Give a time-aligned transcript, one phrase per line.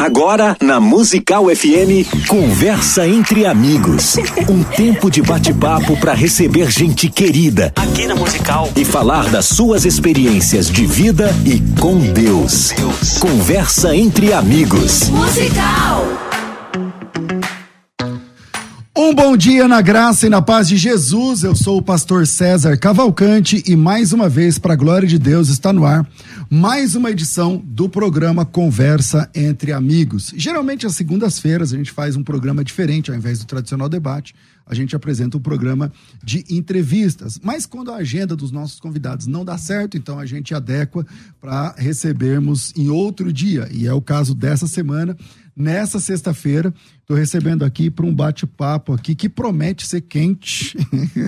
[0.00, 4.16] Agora, na Musical FM, Conversa entre Amigos.
[4.48, 7.70] Um tempo de bate-papo para receber gente querida.
[7.76, 8.72] Aqui na Musical.
[8.74, 12.72] E falar das suas experiências de vida e com Deus.
[13.20, 15.10] Conversa entre Amigos.
[15.10, 16.06] Musical.
[18.96, 21.42] Um bom dia na graça e na paz de Jesus.
[21.42, 25.50] Eu sou o pastor César Cavalcante e mais uma vez, para a glória de Deus,
[25.50, 26.06] está no ar
[26.52, 30.32] mais uma edição do programa Conversa entre Amigos.
[30.36, 34.34] Geralmente, às segundas-feiras, a gente faz um programa diferente, ao invés do tradicional debate,
[34.66, 35.92] a gente apresenta um programa
[36.24, 37.38] de entrevistas.
[37.40, 41.06] Mas quando a agenda dos nossos convidados não dá certo, então a gente adequa
[41.40, 43.68] para recebermos em outro dia.
[43.70, 45.16] E é o caso dessa semana
[45.56, 46.72] nessa sexta-feira.
[47.10, 50.78] Estou recebendo aqui para um bate-papo aqui que promete ser quente,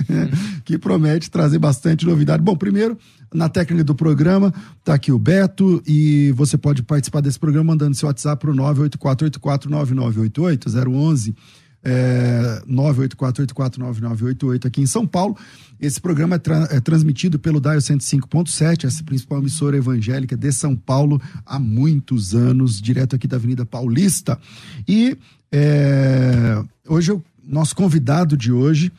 [0.63, 2.41] que promete trazer bastante novidade.
[2.41, 2.97] Bom, primeiro,
[3.33, 7.97] na técnica do programa, está aqui o Beto e você pode participar desse programa mandando
[7.97, 11.35] seu WhatsApp para o 984849988, 011
[11.83, 15.37] é, 984849988 aqui em São Paulo.
[15.79, 20.75] Esse programa é, tra é transmitido pelo Dial 105.7, essa principal emissora evangélica de São
[20.75, 24.39] Paulo há muitos anos, direto aqui da Avenida Paulista.
[24.87, 25.17] E
[25.51, 28.91] é, hoje o nosso convidado de hoje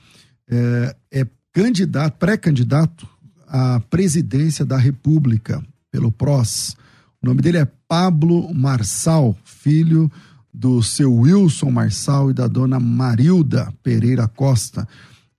[0.49, 3.09] é, é candidato, pré-candidato
[3.49, 6.77] à presidência da República pelo PROS.
[7.23, 10.11] O nome dele é Pablo Marçal, filho
[10.55, 14.87] do seu Wilson Marçal e da dona Marilda Pereira Costa,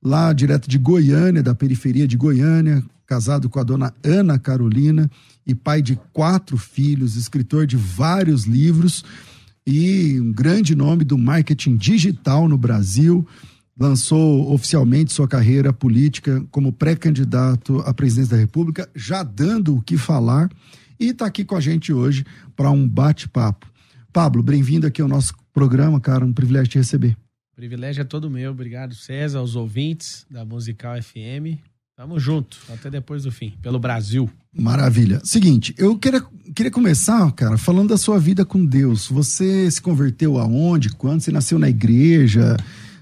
[0.04, 5.10] lá direto de Goiânia, da periferia de Goiânia, casado com a dona Ana Carolina
[5.48, 9.06] e pai de quatro filhos, escritor de vários livros
[9.66, 13.26] e um grande nome do marketing digital no Brasil.
[13.80, 19.98] Lançou oficialmente sua carreira política como pré-candidato à presidência da República, já dando o que
[19.98, 20.50] falar,
[21.00, 23.75] e está aqui com a gente hoje para um bate-papo.
[24.16, 26.24] Pablo, bem-vindo aqui ao nosso programa, cara.
[26.24, 27.18] Um privilégio te receber.
[27.52, 28.52] O privilégio é todo meu.
[28.52, 31.60] Obrigado, César, aos ouvintes da Musical FM.
[31.98, 34.30] Tamo junto, até depois do fim, pelo Brasil.
[34.54, 35.20] Maravilha.
[35.26, 36.24] Seguinte, eu queria,
[36.56, 39.10] queria começar, cara, falando da sua vida com Deus.
[39.10, 40.92] Você se converteu aonde?
[40.92, 41.20] Quando?
[41.20, 42.56] Você nasceu na igreja?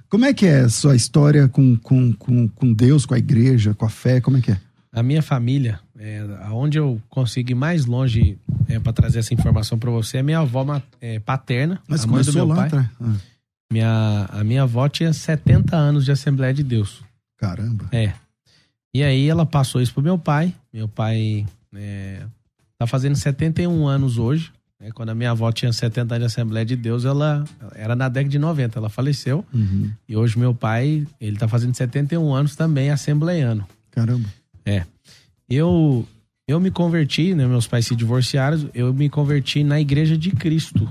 [0.09, 3.75] Como é que é a sua história com, com, com, com Deus, com a igreja,
[3.75, 4.19] com a fé?
[4.19, 4.57] Como é que é?
[4.91, 8.38] A minha família, é, aonde eu consigo ir mais longe
[8.68, 10.66] é, para trazer essa informação para você, é minha avó
[11.00, 12.69] é, paterna, Mas a mãe do meu lá, pai.
[12.69, 12.91] Tá?
[13.00, 13.16] Ah.
[13.72, 17.02] Minha, a minha avó tinha 70 anos de Assembleia de Deus.
[17.38, 17.88] Caramba.
[17.94, 18.12] É.
[18.94, 20.53] E aí ela passou isso pro meu pai.
[20.74, 22.22] Meu pai é,
[22.78, 24.52] tá fazendo 71 anos hoje.
[24.78, 24.91] Né?
[24.94, 28.30] Quando a minha avó tinha 70 anos de Assembleia de Deus, ela era na década
[28.30, 29.46] de 90, ela faleceu.
[29.53, 29.90] Uhum.
[30.08, 33.66] E hoje meu pai, ele tá fazendo 71 anos também, assembleiano.
[33.90, 34.28] Caramba.
[34.66, 34.85] É.
[35.49, 36.05] Eu
[36.47, 40.89] eu me converti, né, meus pais se divorciaram, eu me converti na Igreja de Cristo.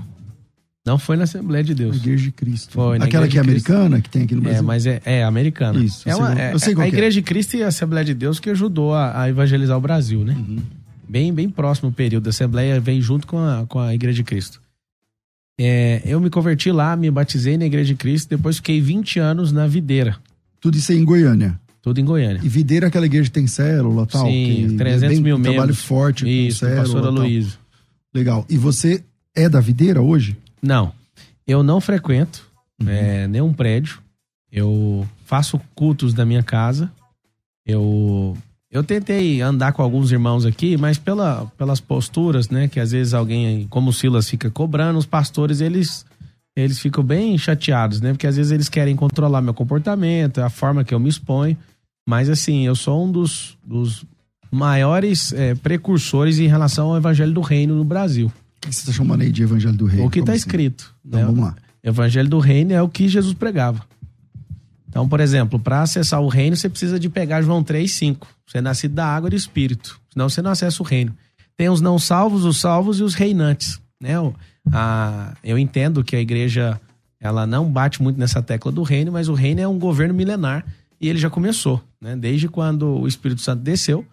[0.85, 1.95] Não foi na Assembleia de Deus.
[1.95, 2.73] Na Igreja de Cristo.
[2.73, 4.63] Foi, Aquela que é americana, que tem aqui no É, Brasil?
[4.63, 5.79] mas é, é americana.
[5.81, 6.89] Isso, é uma, é- eu sei qual a é.
[6.89, 10.25] Igreja de Cristo e a Assembleia de Deus que ajudou a, a evangelizar o Brasil,
[10.25, 10.33] né?
[10.37, 10.59] Uhum.
[11.07, 12.27] Bem, bem próximo o período.
[12.27, 14.61] A Assembleia vem junto com a, com a Igreja de Cristo.
[15.57, 19.51] É, eu me converti lá, me batizei na Igreja de Cristo, depois fiquei 20 anos
[19.51, 20.17] na Videira,
[20.59, 21.59] Tudo isso aí em Goiânia.
[21.83, 22.39] Tudo em Goiânia.
[22.41, 24.25] E Videira é aquela igreja que tem célula tal?
[24.25, 25.81] Sim, que 300 é bem, mil um trabalho membros.
[25.81, 27.09] forte Isso, com célula pastora.
[27.11, 27.59] Luiz.
[28.15, 28.45] Legal.
[28.49, 29.03] E você
[29.35, 30.37] é da Videira hoje?
[30.61, 30.91] Não,
[31.45, 32.51] eu não frequento
[32.81, 32.89] Uhum.
[32.89, 33.99] é, nenhum prédio.
[34.51, 36.91] Eu faço cultos da minha casa.
[37.65, 38.35] Eu
[38.71, 43.13] eu tentei andar com alguns irmãos aqui, mas pela, pelas posturas, né, que às vezes
[43.13, 46.05] alguém, como o Silas fica cobrando, os pastores eles
[46.55, 48.11] eles ficam bem chateados, né?
[48.13, 51.57] Porque às vezes eles querem controlar meu comportamento, a forma que eu me exponho.
[52.05, 54.05] Mas assim, eu sou um dos, dos
[54.51, 58.27] maiores é, precursores em relação ao evangelho do reino no Brasil.
[58.27, 60.05] O que você está chamando aí de Evangelho do Rei?
[60.05, 60.39] O que está assim?
[60.39, 60.95] escrito.
[61.05, 61.25] Então né?
[61.25, 61.55] vamos lá.
[61.83, 63.81] Evangelho do reino é o que Jesus pregava.
[64.87, 68.27] Então, por exemplo, para acessar o reino, você precisa de pegar João 3, 5.
[68.45, 69.99] Você é nascido da água e do espírito.
[70.11, 71.13] Senão você não acessa o reino.
[71.57, 73.81] Tem os não salvos, os salvos e os reinantes.
[73.99, 74.13] Né?
[74.71, 76.79] A- eu entendo que a igreja
[77.19, 80.63] ela não bate muito nessa tecla do reino, mas o reino é um governo milenar
[81.03, 81.81] e ele já começou.
[82.01, 82.15] Né?
[82.15, 84.05] Desde quando o Espírito Santo desceu,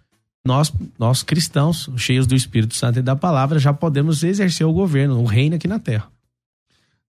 [0.45, 5.21] nós, nós cristãos, cheios do Espírito Santo e da palavra, já podemos exercer o governo,
[5.21, 6.09] o reino aqui na terra.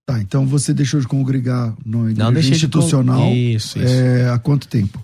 [0.04, 3.92] Tá, então você deixou de congregar igreja Não deixei de institucional con- Isso, isso.
[3.94, 5.02] é, há quanto tempo?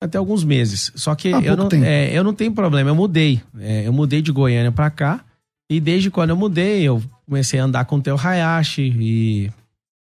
[0.00, 0.92] Até alguns meses.
[0.94, 3.40] Só que Há eu não, é, eu não tenho problema, eu mudei.
[3.58, 5.24] É, eu mudei de Goiânia pra cá.
[5.70, 9.50] E desde quando eu mudei, eu comecei a andar com o Teu Hayashi e,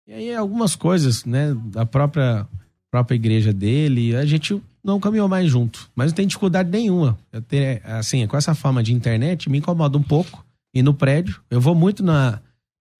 [0.08, 2.46] e aí algumas coisas, né, da própria,
[2.92, 5.88] própria igreja dele, a gente não caminhou mais junto.
[5.96, 7.18] Mas não tem dificuldade nenhuma.
[7.32, 10.44] Eu ter, assim, com essa forma de internet, me incomoda um pouco.
[10.74, 12.38] E no prédio, eu vou muito na,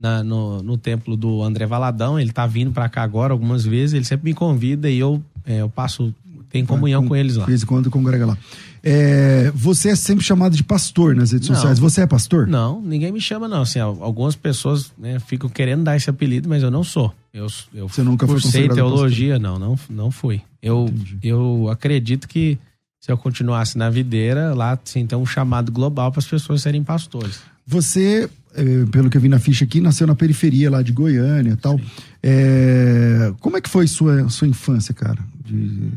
[0.00, 2.18] na, no, no templo do André Valadão.
[2.18, 3.92] Ele tá vindo para cá agora algumas vezes.
[3.92, 6.14] Ele sempre me convida e eu, é, eu passo,
[6.48, 7.44] tenho comunhão com, com eles lá.
[7.44, 8.38] De vez em quando congrega lá.
[8.84, 11.54] É, você é sempre chamado de pastor nas redes Não.
[11.54, 11.78] sociais.
[11.78, 12.46] Você é pastor?
[12.48, 13.62] Não, ninguém me chama, não.
[13.62, 17.12] Assim, al- algumas pessoas né, ficam querendo dar esse apelido, mas eu não sou.
[17.32, 20.42] Eu, eu Você nunca foi cursei teologia, não, não, não fui.
[20.60, 21.18] Eu, Entendi.
[21.22, 22.58] eu acredito que
[23.00, 26.82] se eu continuasse na videira, lá assim, tem um chamado global para as pessoas serem
[26.84, 27.40] pastores.
[27.66, 31.52] Você, é, pelo que eu vi na ficha aqui, nasceu na periferia lá de Goiânia
[31.52, 31.80] e tal.
[32.22, 35.18] É, como é que foi sua, sua infância, cara?
[35.44, 35.92] De-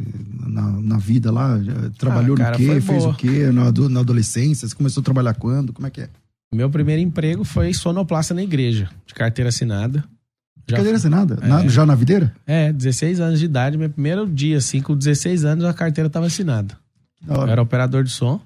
[0.47, 1.57] na, na vida lá?
[1.97, 2.81] Trabalhou Ah, cara, no quê?
[2.81, 3.09] Fez boa.
[3.13, 3.51] o quê?
[3.51, 4.67] Na, na adolescência?
[4.67, 5.71] Você começou a trabalhar quando?
[5.73, 6.09] Como é que é?
[6.53, 10.03] Meu primeiro emprego foi sonoplasta na igreja, de carteira assinada.
[10.67, 11.37] Já Cadeira fui- assinada?
[11.41, 11.47] É.
[11.47, 12.33] Na- já na videira?
[12.47, 16.25] É, 16 anos de idade, meu primeiro dia, assim, com 16 anos a carteira estava
[16.27, 16.75] assinada.
[17.21, 18.41] Da Eu era operador de som.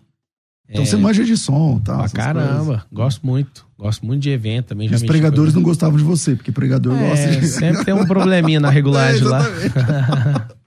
[0.69, 1.95] Então É, você manja de som, tá?
[1.95, 2.83] Pra essas caramba, coisas.
[2.91, 3.65] gosto muito.
[3.77, 4.87] Gosto muito de evento também.
[4.87, 7.47] E Já os pregadores não gostavam de você, porque pregador gosta É, de.
[7.47, 9.41] sempre tem um probleminha na regulagem É, lá.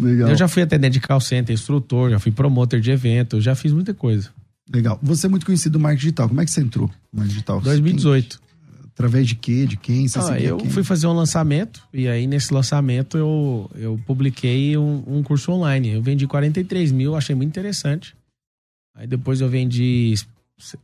[0.00, 0.28] Legal.
[0.30, 3.72] Eu já fui atendente de call center, instrutor, já fui promotor de evento, já fiz
[3.72, 4.30] muita coisa.
[4.72, 4.98] Legal.
[5.02, 6.28] Você é muito conhecido no marketing digital.
[6.28, 7.60] Como é que você entrou no marketing digital?
[7.60, 8.38] 2018.
[8.40, 8.44] Quem-
[8.94, 9.66] através de quê?
[9.66, 10.08] De quem?
[10.08, 10.70] Você Ah, eu quem?
[10.70, 15.90] fui fazer um lançamento e aí nesse lançamento eu, eu publiquei um, um curso online.
[15.90, 18.14] Eu vendi 43 mil, achei muito interessante.
[18.94, 20.14] Aí depois eu vendi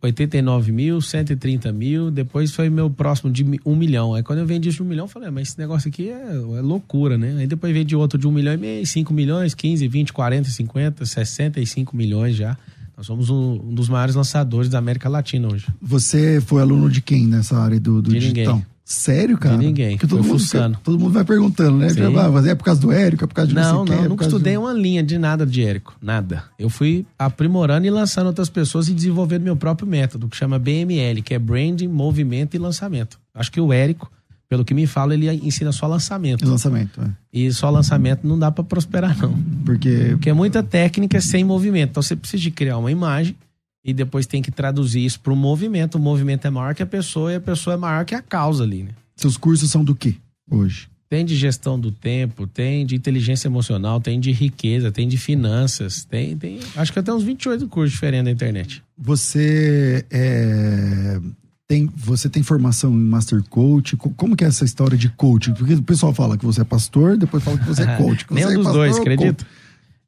[0.02, 2.10] 89 mil, 130 mil.
[2.10, 4.14] Depois foi meu próximo de um milhão.
[4.14, 6.34] Aí quando eu vendi de um milhão, eu falei, "Ah, mas esse negócio aqui é,
[6.34, 7.36] é loucura, né?
[7.38, 11.06] Aí depois vendi outro de um milhão e meio, 5 milhões, 15, 20, 40, 50,
[11.06, 12.56] 65 milhões já.
[12.96, 15.66] Nós somos um, um dos maiores lançadores da América Latina hoje.
[15.80, 18.56] Você foi aluno de quem nessa área do, do De digital?
[18.56, 18.66] ninguém.
[18.90, 19.56] Sério, cara?
[19.56, 19.96] De ninguém.
[19.96, 20.42] Porque todo mundo,
[20.82, 21.90] todo mundo vai perguntando, né?
[21.90, 22.00] Sim.
[22.48, 24.08] É por causa do Érico, é por causa de Não, não sei não, quem, é
[24.08, 24.58] nunca estudei de...
[24.58, 25.94] uma linha de nada de Érico.
[26.02, 26.42] Nada.
[26.58, 31.22] Eu fui aprimorando e lançando outras pessoas e desenvolvendo meu próprio método, que chama BML,
[31.22, 33.16] que é Branding, Movimento e Lançamento.
[33.32, 34.10] Acho que o Érico,
[34.48, 36.44] pelo que me fala, ele ensina só lançamento.
[36.44, 37.10] lançamento, é.
[37.32, 39.38] E só lançamento não dá pra prosperar, não.
[39.64, 41.90] Porque Porque é muita técnica sem movimento.
[41.90, 43.36] Então você precisa de criar uma imagem
[43.84, 45.94] e depois tem que traduzir isso para o movimento.
[45.96, 48.62] O movimento é maior que a pessoa e a pessoa é maior que a causa
[48.64, 48.90] ali, né?
[49.16, 50.14] seus cursos são do quê
[50.50, 50.88] hoje?
[51.10, 56.04] Tem de gestão do tempo, tem de inteligência emocional, tem de riqueza, tem de finanças,
[56.04, 58.80] tem, tem acho que até uns 28 cursos diferentes na internet.
[58.96, 61.20] Você é,
[61.66, 63.96] tem, você tem formação em Master Coach?
[63.96, 65.52] Co- Como que é essa história de coaching?
[65.52, 68.24] Porque o pessoal fala que você é pastor, depois fala que você é coach.
[68.24, 69.44] Que Nenhum você é dos dois, acredito.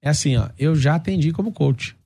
[0.01, 1.97] É assim, ó, eu já atendi como coach.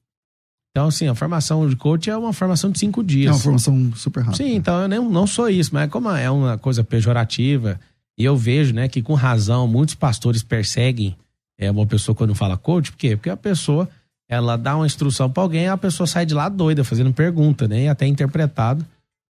[0.77, 3.15] Então, assim, a formação de coach é uma formação de cinco coach?
[3.15, 3.35] É dias.
[3.35, 4.45] uma formação super rápida.
[4.45, 7.81] Sim, então eu nem, não sou isso, mas como é uma coisa pejorativa,
[8.19, 11.17] e eu vejo, né, que com razão muitos pastores perseguem
[11.57, 13.17] é, uma pessoa quando fala coach, por quê?
[13.17, 13.89] Porque a pessoa,
[14.29, 17.85] ela dá uma instrução pra alguém, a pessoa sai de lá doida, fazendo pergunta, né,
[17.85, 18.85] e até interpretado,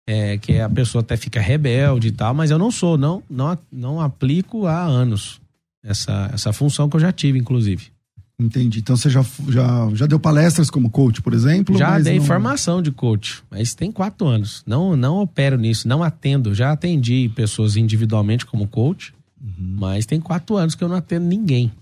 [0.09, 3.59] é, que a pessoa até fica rebelde e tal, mas eu não sou, não, não,
[3.71, 5.39] não aplico há anos
[5.85, 7.95] essa, essa função que eu já tive, inclusive.
[8.39, 8.81] Entendi.
[8.81, 11.77] Então você já, já, já deu palestras como coach, por exemplo?
[11.79, 14.63] Já mas dei não- formação de coach, mas tem quatro anos.
[14.67, 16.55] Não, não opero nisso, não atendo.
[16.55, 19.77] Já atendi pessoas individualmente como coach, Uhum.
[19.79, 21.73] mas tem quatro anos que eu não atendo ninguém.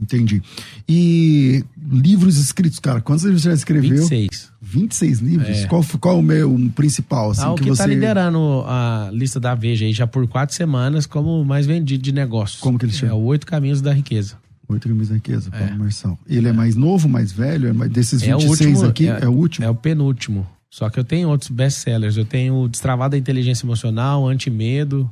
[0.00, 0.42] Entendi.
[0.88, 3.90] E livros escritos, cara, quantos livros você já escreveu?
[4.08, 4.52] 26.
[4.60, 5.48] 26 livros?
[5.58, 5.66] É.
[5.66, 7.82] Qual, qual o meu um principal, assim, ah, o que, que você...
[7.82, 12.02] tá liderando a lista da Veja aí já por quatro semanas como o mais vendido
[12.02, 12.60] de negócios.
[12.60, 13.12] Como que ele chama?
[13.12, 14.36] É o Oito Caminhos da Riqueza.
[14.80, 15.74] Caminhos da Riqueza, Paulo É.
[15.74, 16.18] Marçal.
[16.28, 16.52] Ele é.
[16.52, 17.68] mais novo, mais velho?
[17.68, 19.66] É mais, desses É o 26 último, aqui, é, o último?
[19.66, 20.46] É o penúltimo.
[20.70, 22.16] Só que eu tenho outros best-sellers.
[22.16, 25.08] Eu tenho o Destravado da Inteligência Emocional, Antimedo.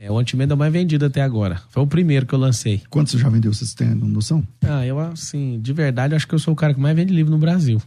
[0.00, 1.60] É, o Antimedo é o mais vendido até agora.
[1.70, 2.82] Foi o primeiro que eu lancei.
[2.90, 3.52] Quanto você já vendeu?
[3.52, 4.46] Vocês têm noção?
[4.62, 7.30] Ah, eu, assim, de verdade, acho que eu sou o cara que mais vende livro
[7.30, 7.80] no Brasil.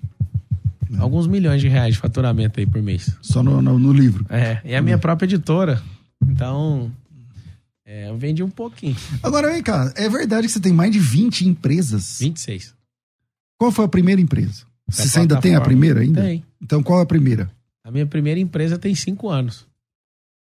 [1.00, 3.16] Alguns milhões de reais de faturamento aí por mês.
[3.22, 4.26] Só no, no, no livro.
[4.30, 5.82] É, e a minha própria editora.
[6.28, 6.92] Então,
[7.92, 8.96] é, eu vendi um pouquinho.
[9.22, 12.20] Agora, vem cá, é verdade que você tem mais de 20 empresas?
[12.22, 12.74] 26.
[13.60, 14.64] Qual foi a primeira empresa?
[14.88, 16.22] Você ainda tem a primeira ainda?
[16.22, 16.42] Tem.
[16.62, 17.52] Então qual é a primeira?
[17.84, 19.66] A minha primeira empresa tem cinco anos.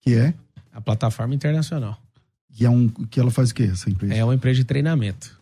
[0.01, 0.33] Que é?
[0.71, 1.99] A plataforma internacional.
[2.53, 4.13] Que, é um, que ela faz o quê, essa empresa?
[4.13, 5.37] É uma empresa de treinamento.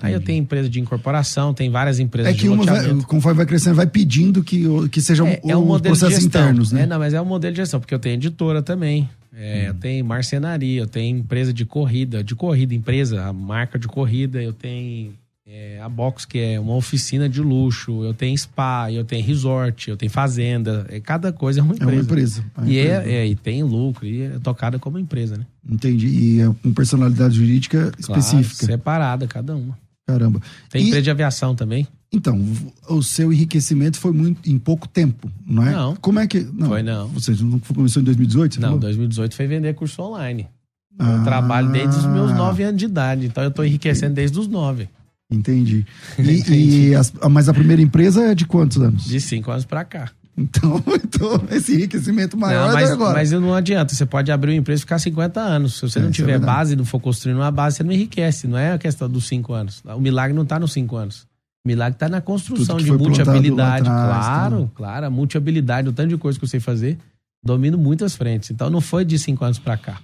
[0.00, 3.36] Aí eu tenho empresa de incorporação, tem várias empresas É que de uma, vai, conforme
[3.36, 6.82] vai crescendo, vai pedindo que, que sejam É, é um de processos internos, né?
[6.82, 9.08] É, não, mas é um modelo de gestão, porque eu tenho editora também.
[9.36, 9.66] É, Hum.
[9.68, 14.42] Eu tenho marcenaria, eu tenho empresa de corrida, de corrida, empresa, a marca de corrida,
[14.42, 15.12] eu tenho
[15.46, 19.90] é, a Box, que é uma oficina de luxo, eu tenho spa, eu tenho resort,
[19.90, 20.86] eu tenho fazenda.
[20.88, 21.92] É, cada coisa é uma É empresa.
[21.92, 22.44] uma empresa.
[22.56, 23.02] É uma E, empresa.
[23.02, 25.44] é, é, e tem lucro, e é tocada como empresa, né?
[25.68, 26.06] Entendi.
[26.06, 28.66] E é com personalidade jurídica Claro, específica.
[28.66, 29.76] separada, cada uma.
[30.06, 30.40] Caramba.
[30.70, 31.86] Tem E- empresa de aviação também.
[32.14, 32.40] Então,
[32.88, 35.72] o seu enriquecimento foi muito em pouco tempo, não é?
[35.72, 35.96] Não.
[35.96, 36.40] Como é que.
[36.40, 37.08] Não, Foi não.
[37.08, 38.54] Você não começou em 2018?
[38.54, 38.80] Você Não, falou?
[38.80, 40.46] 2018 foi vender curso online.
[40.98, 41.22] Eu Ah.
[41.24, 44.88] trabalho desde os meus 9 anos de idade, então eu tô enriquecendo desde os 9.
[45.30, 45.84] Entendi.
[46.18, 46.88] E, Entendi.
[46.90, 49.04] e as- mas a primeira empresa é de quantos anos?
[49.04, 50.10] De 5 anos pra cá.
[50.36, 53.14] Então, então, esse enriquecimento maior Não, é mas, agora.
[53.14, 55.74] mas não adianta, você pode abrir uma empresa e ficar 50 anos.
[55.74, 56.46] Se você É, não é tiver verdade.
[56.58, 58.46] base, não for construindo uma base, você não enriquece.
[58.46, 59.82] Não é a questão dos 5 anos.
[59.84, 61.26] O milagre não tá nos 5 anos.
[61.66, 63.88] Milagre tá na construção de multi-habilidade.
[63.88, 64.70] atrás, Claro, tá.
[64.74, 66.98] claro, a multi-habilidade, o tanto de coisa que eu sei fazer.
[67.42, 68.50] Domino muitas frentes.
[68.50, 69.98] Então não foi de 5 anos pra cá.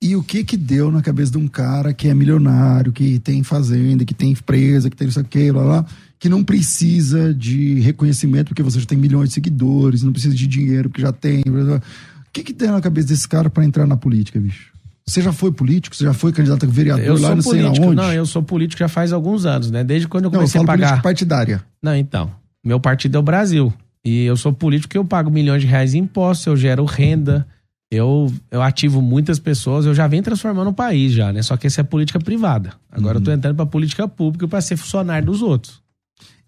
[0.00, 3.42] E o que que deu na cabeça de um cara que é milionário, que tem
[3.42, 5.86] fazenda, que tem empresa, que tem isso aqui, lá, lá,
[6.20, 10.46] que não precisa de reconhecimento porque você já tem milhões de seguidores, não precisa de
[10.46, 11.42] dinheiro porque já tem.
[11.46, 11.76] blá, blá.
[11.76, 14.71] O que que deu na cabeça desse cara para entrar na política, bicho?
[15.06, 15.94] Você já foi político?
[15.96, 17.96] Você já foi candidato a vereador Eu lá sou não sei político, aonde?
[17.96, 19.82] não, eu sou político já faz alguns anos, né?
[19.82, 20.86] Desde quando eu Não, eu comecei falo a pagar.
[20.88, 21.64] política partidária.
[21.82, 22.30] Não, então.
[22.64, 23.72] Meu partido é o Brasil.
[24.04, 27.46] E eu sou político porque eu pago milhões de reais em impostos, eu gero renda,
[27.90, 31.42] eu, eu ativo muitas pessoas, eu já venho transformando o país já, né?
[31.42, 32.72] Só que essa é política privada.
[32.90, 35.80] Agora eu tô entrando pra política pública pra ser funcionário dos outros.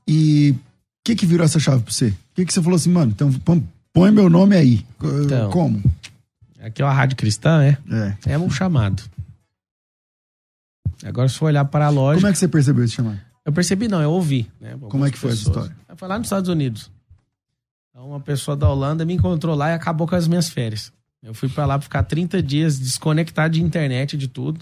[0.09, 0.59] E o
[1.05, 2.09] que que virou essa chave pra você?
[2.09, 4.85] O que que você falou assim, mano, então põe- põe meu nome aí.
[5.25, 5.51] Então.
[5.51, 5.83] Como?
[6.65, 7.79] Aqui é uma rádio cristã, é?
[8.27, 8.33] É.
[8.33, 9.03] É um chamado.
[11.05, 12.23] Agora, se for olhar para a lógica.
[12.23, 13.21] Como é que você percebeu esse chamado?
[13.45, 14.51] Eu percebi, não, eu ouvi.
[14.59, 15.67] Né, Como é que foi essa pessoas.
[15.67, 15.97] história?
[15.97, 16.91] Foi lá nos Estados Unidos.
[17.91, 20.91] Então, uma pessoa da Holanda me encontrou lá e acabou com as minhas férias.
[21.23, 24.61] Eu fui pra lá pra ficar 30 dias desconectado de internet, de tudo.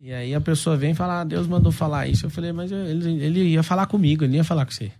[0.00, 2.26] E aí a pessoa vem e fala, ah, Deus mandou falar isso.
[2.26, 4.92] Eu falei, mas ele, ele ia falar comigo, ele ia falar com você.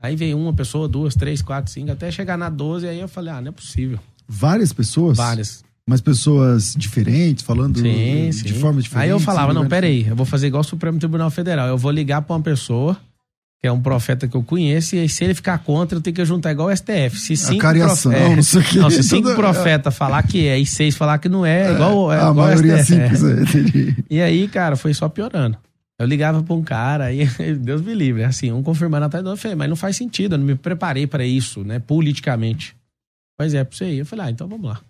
[0.00, 3.32] Aí veio uma pessoa, duas, três, quatro, cinco, até chegar na 12, aí eu falei,
[3.32, 4.00] ah, não é possível.
[4.28, 5.16] Várias pessoas?
[5.16, 5.64] Várias.
[5.88, 8.60] Mas pessoas diferentes, falando Sim, de sim.
[8.60, 9.04] forma diferente.
[9.04, 11.66] Aí eu falava, não, peraí, eu vou fazer igual o Supremo Tribunal Federal.
[11.66, 12.94] Eu vou ligar pra uma pessoa,
[13.58, 16.14] que é um profeta que eu conheço, e aí se ele ficar contra, eu tenho
[16.14, 17.16] que juntar igual o STF.
[17.16, 18.78] Se cinco, cariação, profe- é, não sei o quê.
[18.80, 21.72] não, se cinco Tudo- profetas falar que é e seis falar que não é, é
[21.72, 23.16] igual, é a igual maioria é STF.
[23.16, 23.94] simples, é.
[24.10, 25.56] E aí, cara, foi só piorando.
[25.98, 27.26] Eu ligava pra um cara, aí,
[27.58, 30.34] Deus me livre, assim, um confirmando atrás do outro, eu falei, mas não faz sentido,
[30.34, 32.76] eu não me preparei pra isso, né, politicamente.
[33.38, 33.98] Pois é, pra você ir.
[33.98, 34.80] Eu falei, ah, então vamos lá.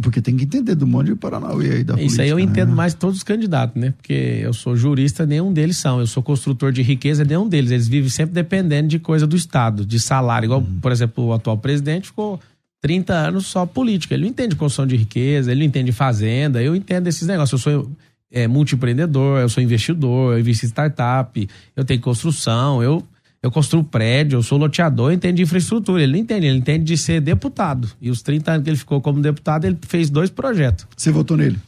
[0.00, 2.68] Porque tem que entender do monte de Paranauê aí da Isso aí eu política, entendo
[2.70, 2.74] né?
[2.76, 3.90] mais todos os candidatos, né?
[3.96, 5.98] Porque eu sou jurista, nenhum deles são.
[5.98, 7.72] Eu sou construtor de riqueza, nenhum deles.
[7.72, 10.46] Eles vivem sempre dependendo de coisa do Estado, de salário.
[10.46, 10.78] Igual, Uhum.
[10.80, 12.38] por exemplo, o atual presidente ficou
[12.80, 14.14] 30 anos só política.
[14.14, 16.62] Ele não entende construção de riqueza, ele não entende fazenda.
[16.62, 17.60] Eu entendo esses negócios.
[17.66, 17.90] Eu sou
[18.30, 23.02] é, multiempreendedor, eu sou investidor, eu invisto em startup, eu tenho construção, eu,
[23.42, 26.02] eu construo prédio, eu sou loteador, eu entendo de infraestrutura.
[26.02, 27.88] Ele não entende, ele entende de ser deputado.
[28.00, 30.86] E os 30 anos que ele ficou como deputado, ele fez dois projetos.
[30.96, 31.58] Você votou nele?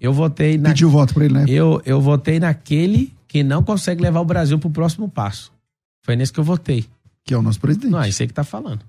[0.00, 1.44] Eu votei na Pediu voto pra ele, né?
[1.48, 5.52] eu, eu votei naquele que não consegue levar o Brasil pro próximo passo.
[6.02, 6.86] Foi nesse que eu votei.
[7.24, 7.90] Que é o nosso presidente.
[7.90, 8.80] Não, é isso aí que tá falando.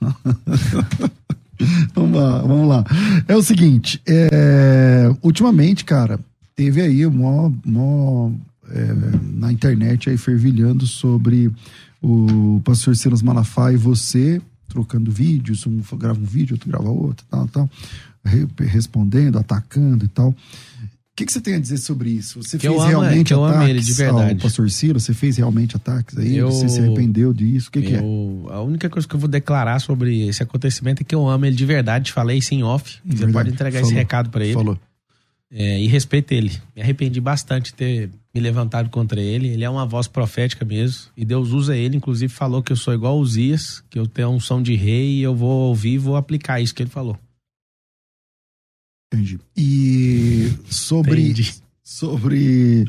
[1.94, 2.84] Vamos lá, vamos lá.
[3.28, 6.18] É o seguinte, é, ultimamente, cara,
[6.54, 8.30] teve aí mó, mó,
[8.70, 8.88] é,
[9.22, 11.50] na internet aí fervilhando sobre
[12.06, 17.24] o pastor Silas Malafaia e você trocando vídeos, um grava um vídeo, outro grava outro,
[17.30, 17.70] tal, tal,
[18.24, 20.30] re- respondendo, atacando e tal.
[20.30, 22.42] O que, que você tem a dizer sobre isso?
[22.42, 24.32] Você Que eu fez amo, realmente eu amo ataques ele, de verdade.
[24.32, 25.04] ao pastor Silas?
[25.04, 26.36] Você fez realmente ataques aí?
[26.36, 27.68] Eu- Você se arrependeu disso?
[27.68, 28.00] O que, que é?
[28.00, 31.46] Eu- A única coisa que eu vou declarar sobre esse acontecimento é que eu amo
[31.46, 32.10] ele de verdade.
[32.10, 32.98] Falei isso em off.
[33.04, 33.32] Você Verdade.
[33.32, 33.98] pode entregar esse Falou.
[33.98, 34.54] recado pra ele.
[34.54, 34.76] Falou.
[35.56, 36.50] É, e respeito ele.
[36.74, 39.46] Me arrependi bastante de ter me levantado contra ele.
[39.46, 41.12] Ele é uma voz profética mesmo.
[41.16, 41.96] E Deus usa ele.
[41.96, 45.22] Inclusive falou que eu sou igual Uzias, que eu tenho um som de rei e
[45.22, 47.16] eu vou ouvir e vou aplicar isso que ele falou.
[49.12, 49.38] Entendi.
[49.56, 51.54] E sobre, Entendi.
[51.84, 52.88] sobre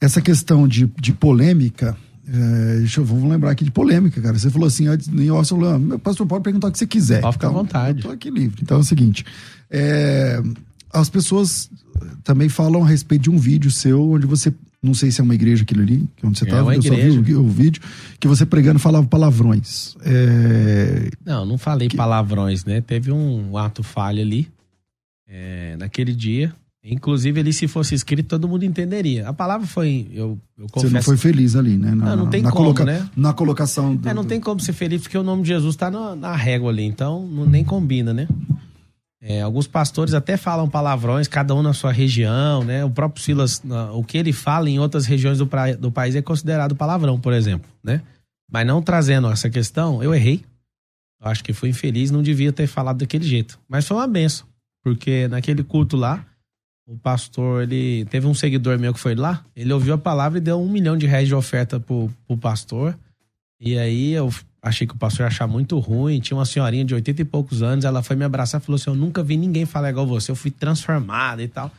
[0.00, 4.36] essa questão de, de polêmica, é, deixa eu, vamos lembrar aqui de polêmica, cara.
[4.36, 6.78] Você falou assim, antes, em off, você falou, ah, meu pastor pode perguntar o que
[6.78, 7.20] você quiser.
[7.20, 7.98] Pode ficar à Então, vontade.
[8.00, 8.60] Eu tô aqui livre.
[8.62, 9.24] Então é o seguinte,
[9.70, 10.42] é,
[10.92, 11.70] as pessoas
[12.24, 14.52] também falam a respeito de um vídeo seu, onde você,
[14.82, 16.82] não sei se é uma igreja aquilo ali, que é onde você É uma eu
[16.82, 17.82] só vi o, o vídeo,
[18.20, 19.96] que você pregando falava palavrões.
[20.02, 22.80] É, Não, não falei palavrões, né?
[22.80, 24.48] Teve um ato falho ali
[25.28, 26.54] é, naquele dia.
[26.90, 29.28] Inclusive, ali, se fosse escrito, todo mundo entenderia.
[29.28, 30.06] A palavra foi.
[30.12, 30.94] Eu, eu você confesso.
[30.94, 31.90] não foi feliz ali, né?
[31.94, 33.06] Na, Não, não tem na como, coloca- né?
[33.16, 35.90] Na colocação do, É, não tem como ser feliz porque o nome de Jesus tá
[35.90, 38.26] na, na régua ali, então não, nem combina, né?
[39.20, 42.84] É, alguns pastores até falam palavrões, cada um na sua região, né?
[42.84, 43.60] O próprio Silas,
[43.92, 47.32] o que ele fala em outras regiões do, pra- do país é considerado palavrão, por
[47.32, 48.00] exemplo, né?
[48.50, 50.44] Mas não trazendo essa questão, eu errei.
[51.20, 53.58] Eu acho que fui infeliz, não devia ter falado daquele jeito.
[53.68, 54.46] Mas foi uma benção,
[54.84, 56.24] porque naquele culto lá,
[56.86, 60.40] o pastor, ele teve um seguidor meu que foi lá, ele ouviu a palavra e
[60.40, 62.96] deu um milhão de reais de oferta pro, pro pastor.
[63.60, 66.20] E aí eu achei que o pastor ia achar muito ruim.
[66.20, 68.90] Tinha uma senhorinha de 80 e poucos anos, ela foi me abraçar e falou assim:
[68.90, 71.70] Eu nunca vi ninguém falar igual você, eu fui transformada e tal.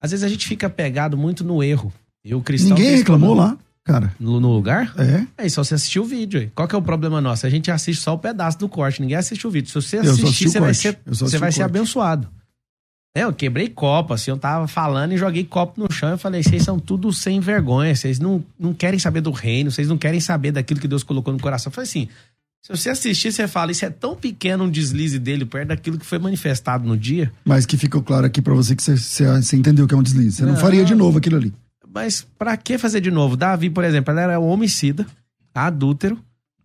[0.00, 1.92] Às vezes a gente fica pegado muito no erro.
[2.24, 2.76] E o cristão.
[2.76, 4.12] Ninguém reclamou lá, cara.
[4.18, 4.94] No, no lugar?
[4.98, 5.44] É.
[5.44, 6.40] É só você assistir o vídeo.
[6.40, 6.50] aí.
[6.54, 7.46] Qual que é o problema nosso?
[7.46, 9.68] A gente assiste só o pedaço do corte, ninguém assiste o vídeo.
[9.68, 10.80] Se você Eu assistir, você vai corte.
[10.80, 12.28] ser, Eu só você vai ser abençoado.
[13.14, 16.10] É, eu quebrei copo, assim, eu tava falando e joguei copo no chão.
[16.10, 19.86] Eu falei, vocês são tudo sem vergonha, vocês não, não querem saber do reino, vocês
[19.86, 21.68] não querem saber daquilo que Deus colocou no coração.
[21.70, 22.08] Eu falei assim,
[22.62, 26.06] se você assistir, você fala, isso é tão pequeno um deslize dele perto daquilo que
[26.06, 27.30] foi manifestado no dia.
[27.44, 30.36] Mas que ficou claro aqui pra você que você, você, entendeu que é um deslize.
[30.36, 30.60] Você não, Não.
[30.60, 31.52] faria de novo aquilo ali.
[31.92, 33.36] Mas pra que fazer de novo?
[33.36, 35.06] Davi, por exemplo, ele era um homicida,
[35.54, 36.18] adúltero,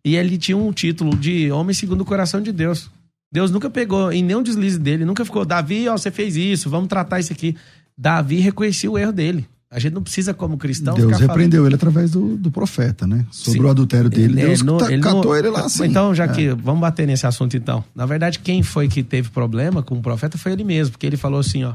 [0.05, 2.89] e ele tinha um título de homem segundo o coração de Deus.
[3.31, 6.87] Deus nunca pegou em nenhum deslize dele, nunca ficou, Davi, ó, você fez isso, vamos
[6.87, 7.55] tratar isso aqui.
[7.97, 9.45] Davi reconhecia o erro dele.
[9.69, 13.05] A gente não precisa, como cristão, Deus ficar falando- repreendeu ele através do, do profeta,
[13.05, 13.25] né?
[13.31, 13.65] Sobre Sim.
[13.65, 14.39] o adultério dele.
[14.41, 15.83] Ele- Deus ta- ele não- catou ele lá assim.
[15.85, 16.27] Então, já É.
[16.29, 16.49] que.
[16.51, 17.83] Vamos bater nesse assunto então.
[17.93, 21.17] Na verdade, quem foi que teve problema com o profeta foi ele mesmo, porque ele
[21.17, 21.73] falou assim, ó.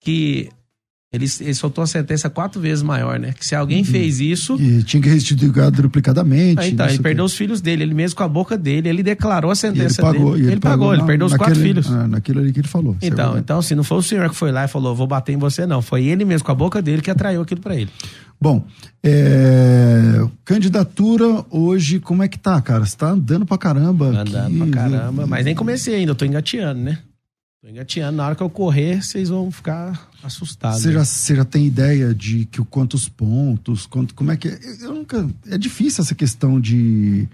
[0.00, 0.48] Que
[1.12, 3.32] ele, ele soltou a sentença quatro vezes maior, né?
[3.32, 4.56] Que se alguém fez isso.
[4.60, 6.60] E tinha que restituir duplicadamente.
[6.60, 7.26] Ah, então, ele perdeu quê.
[7.26, 10.02] os filhos dele, ele mesmo com a boca dele, ele declarou a E ele sentença
[10.02, 10.32] pagou.
[10.34, 10.44] dele.
[10.48, 11.90] e ele, pagou, ele na- perdeu os quatro naquele- filhos.
[11.90, 12.96] ah, naquilo ali que ele falou.
[13.00, 15.38] Então, então, se não foi o senhor que foi lá e falou, vou bater em
[15.38, 15.80] você, não.
[15.80, 17.88] Foi ele mesmo, com a boca dele, que atraiu aquilo pra ele.
[18.38, 18.66] Bom,
[19.02, 22.84] é, candidatura hoje, como é que tá, cara?
[22.84, 24.06] Você tá andando pra caramba.
[24.08, 25.26] Andando aqui, pra caramba.
[25.26, 26.98] Mas nem comecei ainda, eu tô engateando, né?
[27.66, 28.16] Tô engateando.
[28.16, 30.80] Na hora que eu correr, vocês vão ficar assustados.
[30.82, 34.58] Você já, você já tem ideia de que, quantos pontos, quanto, como é que é?
[34.82, 35.28] Eu nunca.
[35.50, 37.26] É difícil essa questão de,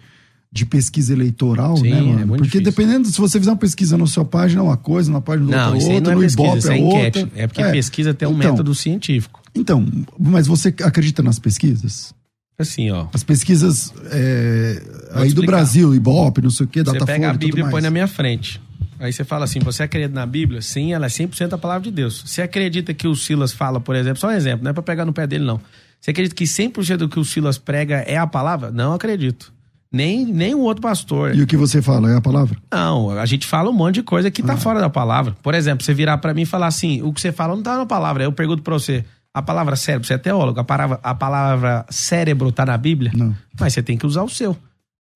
[0.51, 2.27] de pesquisa eleitoral, Sim, né, é mano?
[2.27, 2.65] muito Porque difícil.
[2.65, 5.51] dependendo, se você fizer uma pesquisa na sua página é uma coisa, na página do
[5.51, 7.19] Não, é outra, não é no pesquisa, Ibope é é enquete.
[7.19, 7.43] outra.
[7.43, 9.43] É porque pesquisa tem um Então, método científico.
[9.55, 9.87] Então,
[10.19, 12.15] mas você acredita nas pesquisas?
[12.59, 13.07] Assim, ó.
[13.13, 15.53] As pesquisas é, aí te do explicar.
[15.57, 18.07] Brasil, Ibope, não sei o quê, Você Datafolha pega a Bíblia e põe na minha
[18.07, 18.62] frente.
[19.03, 20.63] Aí você fala assim: você acredita na Bíblia?
[20.63, 22.23] Sim, ela é 100% a palavra de Deus.
[22.25, 25.05] Você acredita que o Silas fala, por exemplo, só um exemplo, não é pra pegar
[25.05, 25.61] no pé dele, não.
[26.01, 28.71] Você acredita que 100% do que o Silas prega é a palavra?
[28.71, 29.53] Não acredito.
[29.91, 31.35] Nem, nem o outro pastor.
[31.35, 32.57] E o que você fala é a palavra?
[32.73, 35.37] Não, a gente fala um monte de coisa que tá fora da palavra.
[35.43, 37.77] Por exemplo, você virar pra mim e falar assim: o que você fala não tá
[37.77, 38.23] na palavra.
[38.23, 41.87] Aí eu pergunto pra você: a palavra cérebro, você é teólogo, a palavra, a palavra
[41.91, 43.11] cérebro tá na Bíblia?
[43.15, 43.37] Não.
[43.61, 44.57] Mas você tem que usar o seu.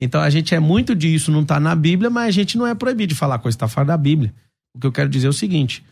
[0.01, 2.75] Então a gente é muito disso, não tá na Bíblia, mas a gente não é
[2.75, 4.33] proibido de falar coisa que tá fora da Bíblia.
[4.75, 5.83] O que eu quero dizer é o seguinte: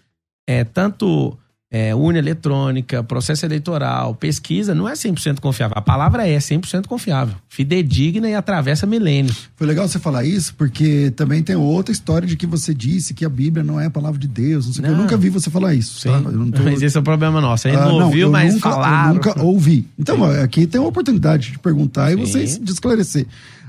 [0.47, 1.37] é tanto
[1.71, 5.75] é, urna eletrônica, processo eleitoral, pesquisa, não é 100% confiável.
[5.77, 9.49] A palavra é 100% confiável, fidedigna e atravessa milênios.
[9.57, 13.25] Foi legal você falar isso, porque também tem outra história de que você disse que
[13.25, 14.67] a Bíblia não é a palavra de Deus.
[14.67, 14.91] Não sei o que.
[14.91, 15.03] Eu Não.
[15.05, 15.99] nunca vi você falar isso.
[16.01, 16.11] Sim.
[16.11, 16.17] Tá?
[16.19, 17.67] Eu não tô- Mas esse é o problema nosso.
[17.67, 19.09] Gente Ah, não ouviu, eu mas nunca, falaram.
[19.09, 19.89] Eu nunca ouvi.
[19.99, 22.21] Então, ó, aqui tem uma oportunidade de perguntar e Sim.
[22.21, 23.27] vocês de esclarecer.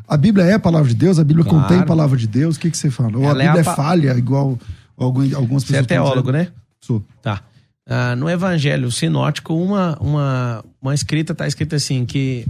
[0.07, 1.17] A Bíblia é a palavra de Deus?
[1.19, 1.61] A Bíblia Claro.
[1.63, 2.55] contém a palavra de Deus?
[2.55, 3.17] O que, que você fala?
[3.17, 4.57] Ou a é Bíblia é, a pa- falha, igual
[4.97, 5.87] algum- algumas Você é pessoas.
[6.09, 6.49] teólogo, né?
[6.81, 7.03] Sou.
[7.21, 7.41] Tá.
[7.87, 12.45] Ah, no Evangelho Sinótico, uma, uma, uma escrita tá escrita assim: que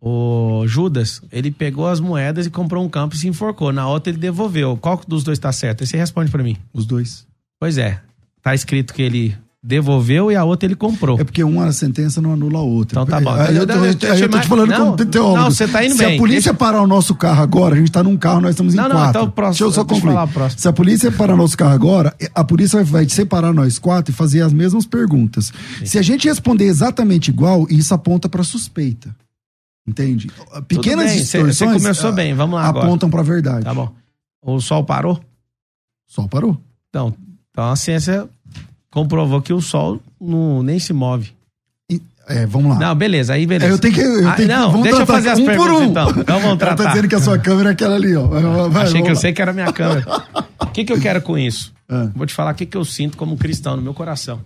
[0.00, 3.72] o Judas, ele pegou as moedas e comprou um campo e se enforcou.
[3.72, 4.76] Na outra, ele devolveu.
[4.76, 5.80] Qual dos dois tá certo?
[5.82, 6.56] Aí você responde pra mim.
[6.72, 7.26] Os dois.
[7.58, 8.00] Pois é.
[8.42, 11.18] Tá escrito que ele devolveu e a outra ele comprou.
[11.20, 13.00] É porque uma sentença não anula a outra.
[13.00, 13.30] Então tá bom.
[13.34, 15.36] Aí eu, tô, Não, aí deixa eu tô te falando não, como teólogo.
[15.36, 16.14] não, você tá indo Se bem.
[16.16, 18.74] a polícia Deixa- parar o nosso carro agora, a gente tá num carro, nós estamos
[18.74, 19.10] em Não, não, quatro.
[19.10, 20.16] então o próximo- deixa eu só eu concluir.
[20.16, 20.60] o próximo.
[20.60, 24.14] Se a polícia parar nosso carro agora, a polícia vai, vai separar nós quatro e
[24.14, 25.52] fazer as mesmas perguntas.
[25.84, 29.14] Se a gente responder exatamente igual, isso aponta pra suspeita.
[29.86, 30.30] Entende?
[30.68, 32.86] Pequenas bem, distorções você começou ah, bem, vamos lá agora.
[32.86, 33.64] apontam pra verdade.
[33.64, 33.90] Tá bom.
[34.42, 35.18] O sol parou?
[36.06, 36.60] Só parou.
[36.90, 37.14] Então,
[37.50, 38.28] então a ciência
[38.90, 41.32] comprovou que o sol não, nem se move.
[42.30, 42.78] É, vamos lá.
[42.88, 43.70] Não, beleza, aí beleza.
[43.72, 44.00] É, eu tenho que.
[44.02, 45.84] Eu Ah, tenho que- não, deixa eu tratar fazer as um perguntas por um.
[45.90, 46.10] então.
[46.10, 46.90] Então vamos Ela tá tratar.
[46.90, 48.26] dizendo que a sua câmera é aquela ali, ó.
[48.68, 49.14] Vai, Achei que vamos eu lá.
[49.14, 50.04] sei que era a minha câmera.
[50.60, 51.72] O que, que eu quero com isso?
[51.90, 52.10] Ah.
[52.14, 54.42] Vou te falar o que, que eu sinto como cristão no meu coração.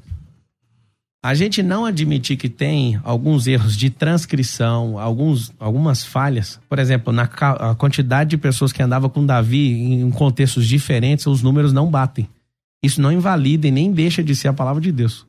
[1.25, 6.61] A gente não admitir que tem alguns erros de transcrição, alguns, algumas falhas.
[6.69, 11.43] Por exemplo, na a quantidade de pessoas que andavam com Davi em contextos diferentes, os
[11.43, 12.29] números não batem.
[12.83, 15.27] Isso não invalida e nem deixa de ser a palavra de Deus.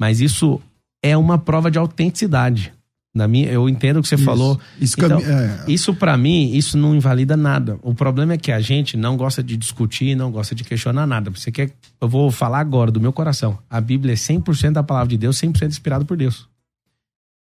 [0.00, 0.60] Mas isso
[1.02, 2.72] é uma prova de autenticidade.
[3.14, 4.24] Na minha, eu entendo o que você Isso.
[4.24, 4.58] falou.
[4.80, 5.64] Isso Então, é.
[5.68, 7.78] isso para mim, isso não invalida nada.
[7.82, 11.30] O problema é que a gente não gosta de discutir, não gosta de questionar nada.
[11.30, 13.58] Você quer, eu vou falar agora do meu coração.
[13.68, 16.48] A Bíblia é 100% da palavra de Deus, 100% inspirado por Deus.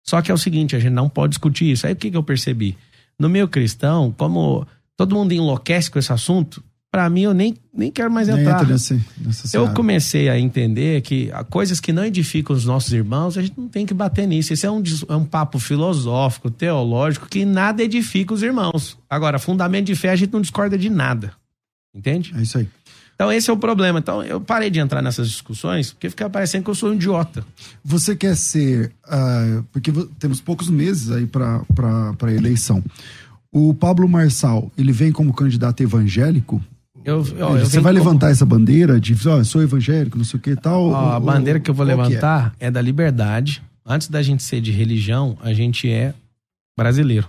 [0.06, 1.86] Só que é o seguinte, a gente não pode discutir isso.
[1.86, 2.74] Aí o que, que eu percebi?
[3.18, 7.90] No meio cristão, como todo mundo enlouquece com esse assunto, Pra mim, eu nem, nem
[7.92, 8.62] quero mais Nem entrar.
[8.62, 8.98] entra nesse,
[9.52, 13.58] Eu comecei a entender que há coisas que não edificam os nossos irmãos, a gente
[13.58, 14.54] não tem que bater nisso.
[14.54, 18.96] Esse é um, é um papo filosófico, teológico, que nada edifica os irmãos.
[19.08, 21.32] Agora, fundamento de fé, a gente não discorda de nada.
[21.94, 22.32] Entende?
[22.34, 22.68] É isso aí.
[23.14, 23.98] Então, esse é o problema.
[23.98, 27.44] Então, eu parei de entrar nessas discussões, porque fica parecendo que eu sou um idiota.
[27.84, 28.92] Você quer ser.
[29.04, 31.60] ah, porque temos poucos meses aí para
[32.22, 32.82] a eleição.
[33.50, 36.62] O Pablo Marçal, ele vem como candidato evangélico?
[37.08, 40.38] Eu, ó, você vai como- levantar essa bandeira de, ó, eu sou evangélico, não sei
[40.38, 40.88] o que e tal?
[40.88, 41.88] Ó, a ou- bandeira que eu vou é?
[41.88, 42.70] levantar é?
[42.70, 43.62] da liberdade.
[43.86, 46.12] Antes da gente ser de religião, a gente é
[46.76, 47.26] brasileiro.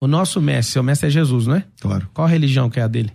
[0.00, 1.64] O nosso mestre, seu mestre é Jesus, não é?
[1.80, 2.08] Claro.
[2.12, 3.12] Qual religião que é a dele?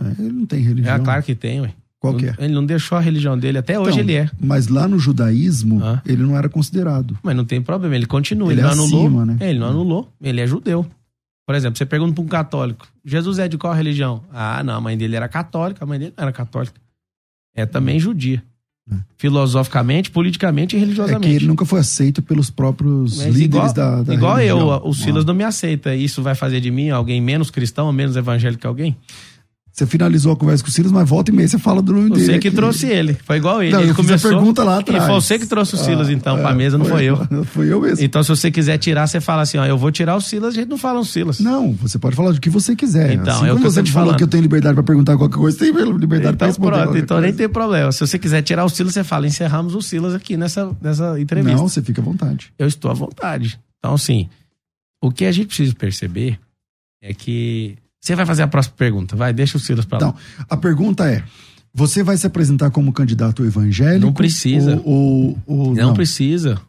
[0.00, 0.94] É, ele não tem religião.
[0.94, 1.72] É claro que tem, ué.
[2.00, 2.34] Qual que é?
[2.38, 4.30] Ele não deixou a religião dele, até hoje Então, ele é.
[4.40, 6.00] Mas lá no judaísmo, Ah.
[6.06, 7.18] ele não era considerado.
[7.22, 8.52] Mas não tem problema, ele continua.
[8.52, 9.06] Ele Ele, é não anulou.
[9.06, 9.36] acima, né?
[9.40, 10.12] Ele não anulou.
[10.22, 10.86] Ele é judeu.
[11.48, 14.22] Por exemplo, você pergunta para um católico: Jesus é de qual religião?
[14.30, 16.78] Ah, não, a mãe dele era católica, a mãe dele não era católica.
[17.56, 18.42] É também judia.
[19.16, 21.26] Filosoficamente, politicamente e É religiosamente.
[21.26, 24.82] que ele nunca foi aceito pelos próprios Mas líderes igual, da, da igual eu, religião.
[24.90, 25.94] o Silas Ó, não me aceita.
[25.94, 28.94] Isso vai fazer de mim alguém menos cristão ou menos evangélico que alguém?
[29.78, 32.10] Você finalizou a conversa com o Silas, mas volta e meia você fala do nome
[32.10, 32.24] dele.
[32.24, 32.56] Você que aqui.
[32.56, 33.16] trouxe ele.
[33.24, 33.70] Foi igual ele.
[33.72, 34.30] Não, ele eu fiz a começou.
[34.32, 35.04] pergunta lá atrás.
[35.04, 37.16] E foi você que trouxe o Silas, Ah, então, é, pra mesa, não foi eu.
[37.46, 38.04] Foi eu mesmo.
[38.04, 40.56] Então, se você quiser tirar, você fala assim: ó, eu vou tirar o Silas, a
[40.56, 41.38] gente não fala o Silas.
[41.38, 43.12] Não, você pode falar do que você quiser.
[43.12, 45.36] Então, assim é o como você te falou que eu tenho liberdade pra perguntar qualquer
[45.38, 46.70] coisa, você tem liberdade pra Então, responder.
[46.82, 47.20] pronto, então coisa.
[47.28, 47.92] nem tem problema.
[47.92, 51.56] Se você quiser tirar o Silas, você fala: encerramos o Silas aqui nessa, nessa entrevista.
[51.56, 52.52] Não, você fica à vontade.
[52.58, 53.60] Eu estou à vontade.
[53.78, 54.28] Então, assim,
[55.00, 56.36] o que a gente precisa perceber
[57.00, 57.76] é que.
[58.00, 60.08] Você vai fazer a próxima pergunta, vai, deixa o Silas pra lá.
[60.08, 61.22] Então, a pergunta é:
[61.74, 64.06] você vai se apresentar como candidato evangélico?
[64.06, 64.80] Não precisa.
[64.84, 66.60] Ou, ou, ou Não, precisa.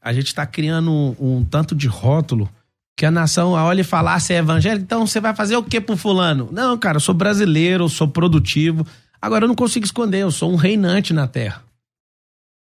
[0.00, 2.48] A gente está criando um, um tanto de rótulo
[2.96, 5.62] que a nação olha e fala: ah, você é evangélico, então você vai fazer o
[5.62, 6.48] que pro fulano?
[6.52, 8.86] Não, cara, eu sou brasileiro, eu sou produtivo.
[9.20, 11.62] Agora eu não consigo esconder, eu sou um reinante na terra.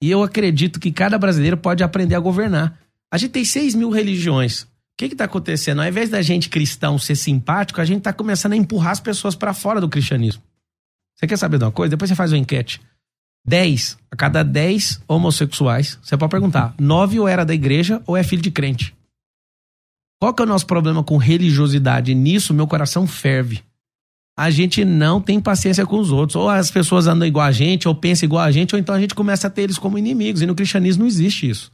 [0.03, 2.79] E eu acredito que cada brasileiro pode aprender a governar.
[3.11, 4.67] A gente tem 6 mil religiões.
[4.99, 5.81] Que está acontecendo?
[5.81, 9.37] Ao invés da gente cristão ser simpático, a gente está começando a empurrar as pessoas
[9.37, 10.43] para fora do cristianismo.
[11.15, 11.91] Você quer saber de uma coisa?
[11.91, 12.81] Depois você faz uma enquete.
[13.47, 18.25] 10, a cada 10 homossexuais, você pode perguntar, 9 ou era da igreja ou é
[18.25, 18.93] filho de crente?
[20.21, 22.13] Qual que é o nosso problema com religiosidade?
[22.13, 23.63] Nisso, meu coração ferve.
[24.37, 26.35] A gente não tem paciência com os outros.
[26.35, 29.01] Ou as pessoas andam igual a gente, ou pensam igual a gente, ou então a
[29.01, 30.43] gente começa a ter eles como inimigos.
[30.43, 31.71] E no cristianismo não existe isso.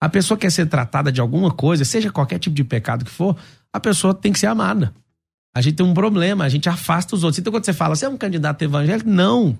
[0.00, 3.36] A pessoa quer ser tratada de alguma coisa, seja qualquer tipo de pecado que for,
[3.72, 4.92] a pessoa tem que ser amada.
[5.54, 7.38] A gente tem um problema, a gente afasta os outros.
[7.38, 9.08] Então, quando você fala, você é um candidato evangélico?
[9.08, 9.58] Não.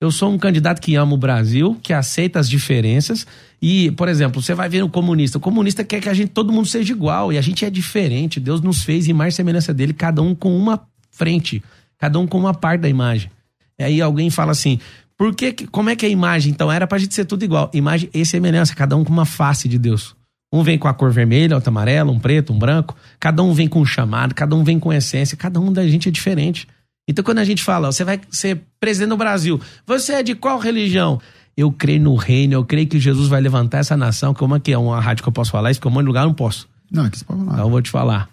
[0.00, 3.26] Eu sou um candidato que ama o Brasil, que aceita as diferenças.
[3.60, 5.38] E, por exemplo, você vai ver o comunista.
[5.38, 7.32] O comunista quer que a gente, todo mundo seja igual.
[7.32, 8.40] E a gente é diferente.
[8.40, 10.80] Deus nos fez em mais semelhança dele, cada um com uma
[11.10, 11.62] frente,
[11.98, 13.30] cada um com uma parte da imagem.
[13.78, 14.80] E aí alguém fala assim:
[15.20, 16.50] por que, como é que é a imagem?
[16.50, 17.70] Então era pra gente ser tudo igual.
[17.74, 20.16] Imagem e semelhança, cada um com uma face de Deus.
[20.50, 22.96] Um vem com a cor vermelha, outro amarelo, um preto, um branco.
[23.18, 25.36] Cada um vem com um chamado, cada um vem com essência.
[25.36, 26.66] Cada um da gente é diferente.
[27.06, 30.34] Então, quando a gente fala, ó, você vai ser presidente do Brasil, você é de
[30.34, 31.20] qual religião?
[31.54, 34.32] Eu creio no reino, eu creio que Jesus vai levantar essa nação.
[34.32, 35.80] Como é que é uma rádio que eu posso falar isso?
[35.80, 36.66] Porque um monte de lugar eu não posso.
[36.90, 37.52] Não, é que você pode falar.
[37.52, 38.29] Então eu vou te falar.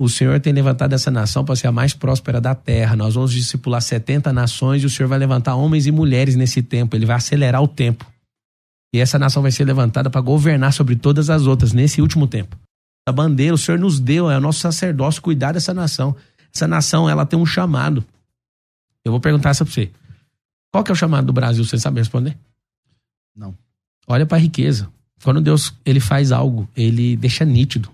[0.00, 2.96] O Senhor tem levantado essa nação para ser a mais próspera da terra.
[2.96, 6.96] Nós vamos discipular 70 nações e o Senhor vai levantar homens e mulheres nesse tempo.
[6.96, 8.10] Ele vai acelerar o tempo.
[8.94, 12.56] E essa nação vai ser levantada para governar sobre todas as outras nesse último tempo.
[13.06, 16.16] A bandeira, o Senhor nos deu, é o nosso sacerdócio cuidar dessa nação.
[16.50, 18.02] Essa nação, ela tem um chamado.
[19.04, 19.90] Eu vou perguntar essa para você.
[20.72, 21.62] Qual que é o chamado do Brasil?
[21.62, 22.38] Você sabe responder?
[23.36, 23.54] Não.
[24.06, 24.88] Olha para a riqueza.
[25.22, 27.90] Quando Deus ele faz algo, ele deixa nítido.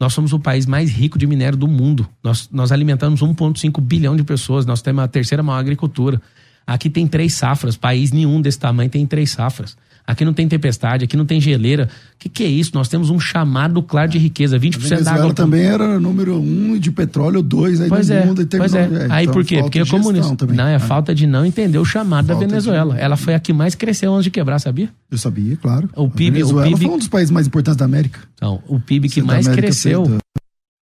[0.00, 2.08] Nós somos o país mais rico de minério do mundo.
[2.22, 4.64] Nós, nós alimentamos 1,5 bilhão de pessoas.
[4.64, 6.22] Nós temos a terceira maior agricultura.
[6.64, 7.76] Aqui tem três safras.
[7.76, 9.76] País nenhum desse tamanho tem três safras.
[10.08, 11.86] Aqui não tem tempestade, aqui não tem geleira.
[12.14, 12.70] O que, que é isso?
[12.72, 14.56] Nós temos um chamado claro de riqueza.
[14.56, 15.34] A 20% da Venezuela água.
[15.34, 18.40] também era número um de petróleo, dois aí Pois no é, mundo.
[18.40, 19.06] e pois terminou- é.
[19.10, 19.60] Aí então por quê?
[19.60, 20.34] Porque é de comunista.
[20.34, 20.56] Também.
[20.56, 22.96] Não, é Ah, falta de não entender o chamado da Falta de- Venezuela.
[22.98, 24.88] Ela foi a que mais cresceu antes de quebrar, sabia?
[25.10, 25.90] Eu sabia, claro.
[25.94, 28.20] O A PIB o Venezuela PIB foi um dos países mais importantes da América.
[28.34, 30.18] Então, o PIB que da mais cresceu Central.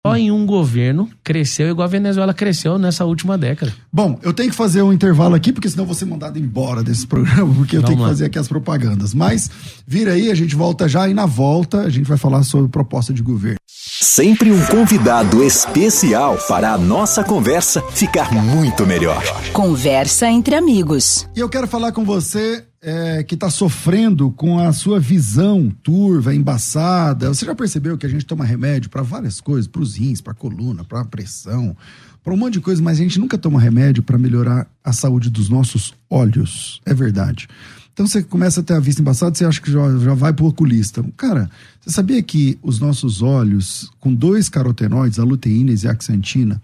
[0.09, 3.73] Só em um governo cresceu igual a Venezuela cresceu nessa última década.
[3.91, 6.83] Bom, eu tenho que fazer um intervalo aqui, porque senão eu vou ser mandado embora
[6.83, 8.09] desse programa, porque eu Vamos tenho que lá.
[8.09, 9.13] fazer aqui as propagandas.
[9.13, 9.49] Mas
[9.85, 13.13] vira aí, a gente volta já e na volta a gente vai falar sobre proposta
[13.13, 13.57] de governo.
[13.67, 19.21] Sempre um convidado especial para a nossa conversa ficar muito melhor.
[19.53, 21.27] Conversa entre amigos.
[21.35, 26.33] E eu quero falar com você é, que está sofrendo com a sua visão turva,
[26.33, 27.27] embaçada.
[27.27, 30.33] Você já percebeu que a gente toma remédio para várias coisas, para os rins, para
[30.33, 31.75] coluna, para pressão,
[32.23, 35.29] para um monte de coisa, mas a gente nunca toma remédio para melhorar a saúde
[35.29, 36.81] dos nossos olhos.
[36.85, 37.47] É verdade.
[37.91, 40.45] Então você começa a ter a vista embaçada, você acha que já, já vai pro
[40.45, 41.03] oculista.
[41.17, 41.49] Cara,
[41.81, 46.61] você sabia que os nossos olhos, com dois carotenoides, a luteína e a axantina,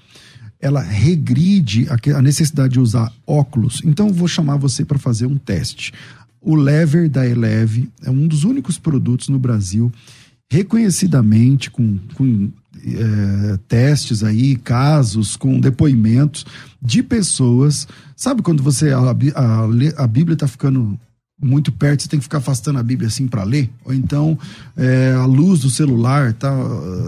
[0.65, 3.83] ela regride a necessidade de usar óculos.
[3.85, 5.93] Então vou chamar você para fazer um teste.
[6.41, 9.91] O Lever da Eleve é um dos únicos produtos no Brasil
[10.49, 12.51] reconhecidamente com, com
[12.83, 16.47] é, testes aí, casos, com depoimentos
[16.81, 17.87] de pessoas.
[18.15, 20.99] Sabe quando você a, a, a Bíblia está ficando
[21.41, 24.37] muito perto, você tem que ficar afastando a Bíblia assim para ler, ou então
[24.77, 26.51] é, a luz do celular tá,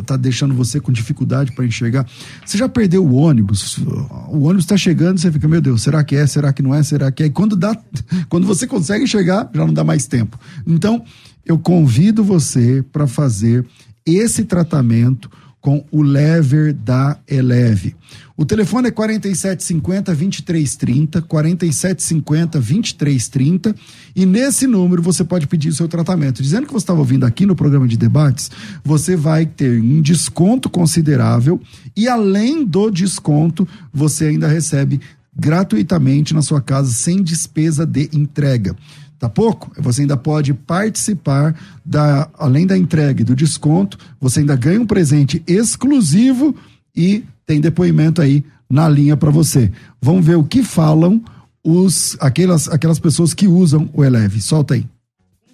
[0.06, 2.06] tá deixando você com dificuldade para enxergar.
[2.46, 6.16] Você já perdeu o ônibus, o ônibus está chegando, você fica, meu Deus, será que
[6.16, 7.26] é, será que não é, será que é?
[7.28, 7.76] E quando, dá,
[8.28, 10.38] quando você consegue enxergar, já não dá mais tempo.
[10.66, 11.04] Então,
[11.46, 13.66] eu convido você para fazer
[14.06, 15.30] esse tratamento
[15.67, 17.93] com o lever da Eleve.
[18.38, 23.75] O telefone é 4750 2330, 4750 2330,
[24.15, 26.41] e nesse número você pode pedir o seu tratamento.
[26.41, 28.49] Dizendo que você estava ouvindo aqui no programa de debates,
[28.82, 31.60] você vai ter um desconto considerável
[31.97, 35.01] e além do desconto, você ainda recebe
[35.38, 38.73] gratuitamente na sua casa sem despesa de entrega.
[39.19, 39.71] Tá pouco?
[39.82, 44.86] Você ainda pode participar da além da entrega e do desconto, você ainda ganha um
[44.86, 46.56] presente exclusivo
[46.95, 49.71] e tem depoimento aí na linha para você.
[49.99, 51.23] Vamos ver o que falam
[51.63, 54.39] os aquelas aquelas pessoas que usam o Eleve.
[54.39, 54.86] Solta aí.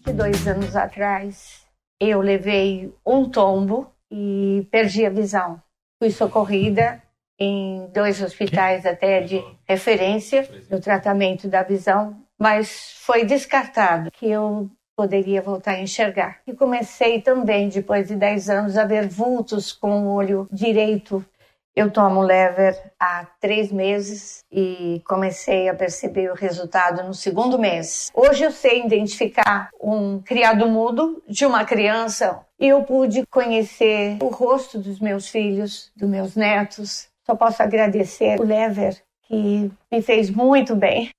[0.06, 1.62] 22 anos atrás,
[2.00, 5.62] eu levei um tombo e perdi a visão.
[5.98, 7.02] Fui socorrida
[7.40, 14.70] em dois hospitais até de referência no tratamento da visão mas foi descartado que eu
[14.98, 16.42] poderia voltar a enxergar.
[16.46, 21.26] E comecei também, depois de 10 anos, a ver vultos com o olho direito.
[21.74, 28.12] Eu tomo lever há três meses e comecei a perceber o resultado no segundo mês.
[28.14, 34.28] Hoje eu sei identificar um criado mudo de uma criança e eu pude conhecer o
[34.28, 37.08] rosto dos meus filhos, dos meus netos.
[37.26, 41.10] Só posso agradecer o lever que me fez muito bem.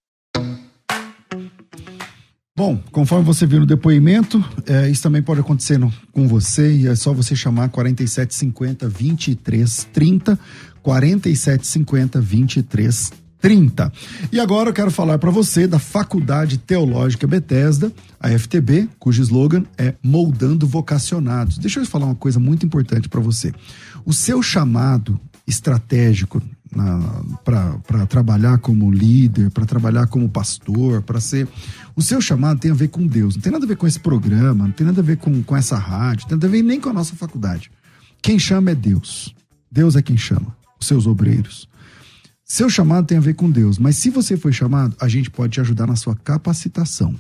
[2.56, 6.86] Bom, conforme você viu no depoimento, é, isso também pode acontecer no, com você e
[6.86, 10.38] é só você chamar 4750 2330,
[10.80, 13.92] 4750 2330.
[14.30, 17.90] E agora eu quero falar para você da Faculdade Teológica Bethesda,
[18.20, 21.58] a FTB, cujo slogan é Moldando Vocacionados.
[21.58, 23.52] Deixa eu falar uma coisa muito importante para você.
[24.04, 26.40] O seu chamado estratégico
[27.44, 31.48] para trabalhar como líder, para trabalhar como pastor, para ser.
[31.94, 34.00] O seu chamado tem a ver com Deus, não tem nada a ver com esse
[34.00, 36.62] programa, não tem nada a ver com, com essa rádio, não tem nada a ver
[36.62, 37.70] nem com a nossa faculdade.
[38.20, 39.34] Quem chama é Deus.
[39.70, 41.68] Deus é quem chama, os seus obreiros.
[42.44, 45.54] Seu chamado tem a ver com Deus, mas se você foi chamado, a gente pode
[45.54, 47.14] te ajudar na sua capacitação.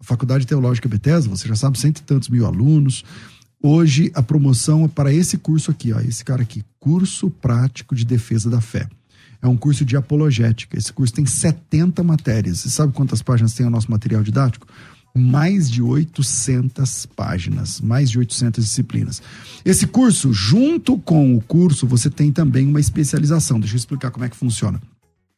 [0.00, 3.04] A Faculdade Teológica Bethesda, você já sabe, cento e tantos mil alunos,
[3.64, 8.04] Hoje a promoção é para esse curso aqui, ó, esse cara aqui, Curso Prático de
[8.04, 8.88] Defesa da Fé.
[9.40, 10.76] É um curso de apologética.
[10.76, 12.58] Esse curso tem 70 matérias.
[12.58, 14.66] Você sabe quantas páginas tem o nosso material didático?
[15.14, 19.22] Mais de 800 páginas, mais de 800 disciplinas.
[19.64, 23.60] Esse curso, junto com o curso, você tem também uma especialização.
[23.60, 24.80] Deixa eu explicar como é que funciona.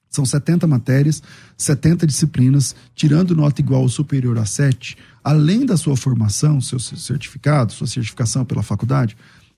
[0.09, 1.23] São 70 matérias,
[1.59, 7.73] 70 disciplinas, tirando nota igual ou superior a 7, além da sua formação, seu certificado,
[7.73, 9.17] sua certificação pela faculdade,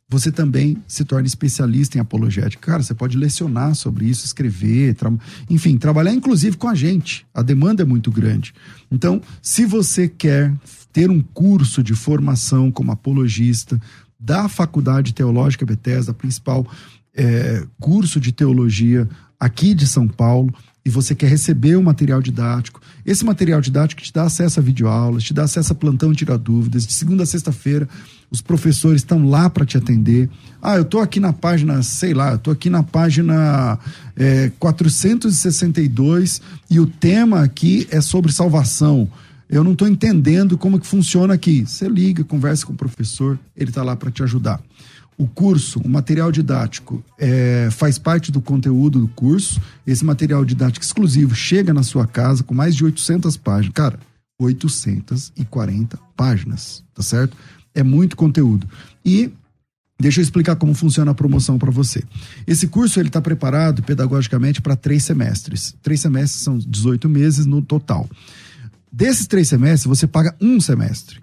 [0.09, 2.70] você também se torna especialista em apologética.
[2.70, 5.12] Cara, você pode lecionar sobre isso, escrever, tra...
[5.50, 7.26] enfim, trabalhar inclusive com a gente.
[7.35, 8.55] A demanda é muito grande.
[8.88, 10.55] Então, se você quer
[10.92, 13.81] ter um curso de formação como apologista
[14.18, 16.64] da Faculdade Teológica Bethesda, principal
[17.12, 19.09] é, curso de teologia
[19.40, 20.55] aqui de São Paulo
[20.87, 24.62] e você quer receber o um material didático, esse material didático te dá acesso a
[24.62, 26.87] videoaulas, te dá acesso a plantão e tirar dúvidas.
[26.87, 27.88] De segunda a sexta-feira,
[28.31, 30.31] os professores estão lá para te atender.
[30.62, 33.77] Ah, eu estou aqui na página, sei lá, eu estou aqui na página
[34.14, 39.11] é, 462 e o tema aqui é sobre salvação.
[39.51, 41.66] Eu não estou entendendo como que funciona aqui.
[41.66, 44.61] Você liga, conversa com o professor, ele está lá para te ajudar
[45.18, 49.61] o curso, o material didático é, faz parte do conteúdo do curso.
[49.87, 53.72] Esse material didático exclusivo chega na sua casa com mais de 800 páginas.
[53.72, 53.98] Cara,
[54.38, 57.35] 840 páginas, tá certo?
[57.74, 58.68] É muito conteúdo.
[59.02, 59.31] E
[59.98, 62.05] deixa eu explicar como funciona a promoção para você.
[62.46, 65.74] Esse curso ele está preparado pedagogicamente para três semestres.
[65.83, 68.07] Três semestres são 18 meses no total.
[68.92, 71.22] Desses três semestres, você paga um semestre.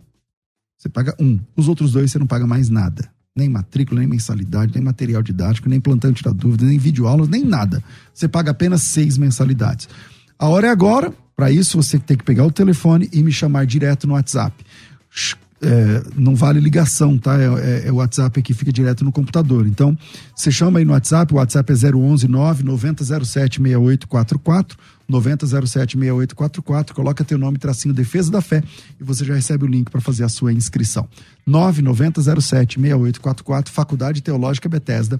[0.79, 1.39] Você paga um.
[1.55, 5.67] Os outros dois você não paga mais nada Nem matrícula, nem mensalidade, nem material didático,
[5.67, 7.83] nem plantão tirar dúvidas, nem videoaulas, nem nada.
[8.13, 9.89] Você paga apenas seis mensalidades.
[10.37, 11.11] A hora é agora.
[11.35, 14.63] Para isso, você tem que pegar o telefone e me chamar direto no WhatsApp.
[15.65, 17.39] É, não vale ligação, tá?
[17.39, 19.65] É, é, é, o WhatsApp que fica direto no computador.
[19.65, 19.97] Então,
[20.35, 27.23] você chama aí no WhatsApp, o WhatsApp é 011 9 9007 6844, 9007 6844, coloca
[27.23, 28.61] teu nome, tracinho Defesa da Fé
[28.99, 31.07] e você já recebe o link para fazer a sua inscrição.
[31.47, 35.19] 99007 6844, Faculdade Teológica Bethesda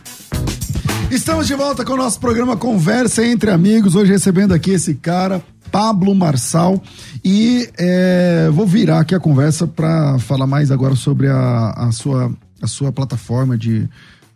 [1.11, 3.95] Estamos de volta com o nosso programa Conversa entre Amigos.
[3.95, 6.81] Hoje recebendo aqui esse cara, Pablo Marçal.
[7.21, 12.31] E é, vou virar aqui a conversa para falar mais agora sobre a, a, sua,
[12.61, 13.89] a sua plataforma de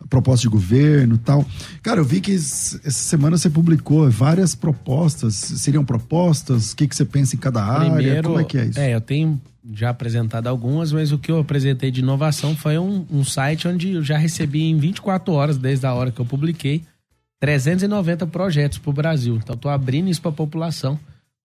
[0.08, 1.44] proposta de governo e tal.
[1.82, 5.34] Cara, eu vi que essa semana você publicou várias propostas.
[5.34, 6.72] Seriam propostas?
[6.72, 7.92] O que, que você pensa em cada área?
[7.92, 8.78] Primeiro, Como é que é isso?
[8.78, 9.40] É, eu tenho
[9.72, 13.92] já apresentado algumas, mas o que eu apresentei de inovação foi um, um site onde
[13.92, 16.82] eu já recebi em 24 horas, desde a hora que eu publiquei,
[17.40, 19.36] 390 projetos para o Brasil.
[19.36, 20.98] Então, estou abrindo isso para a população,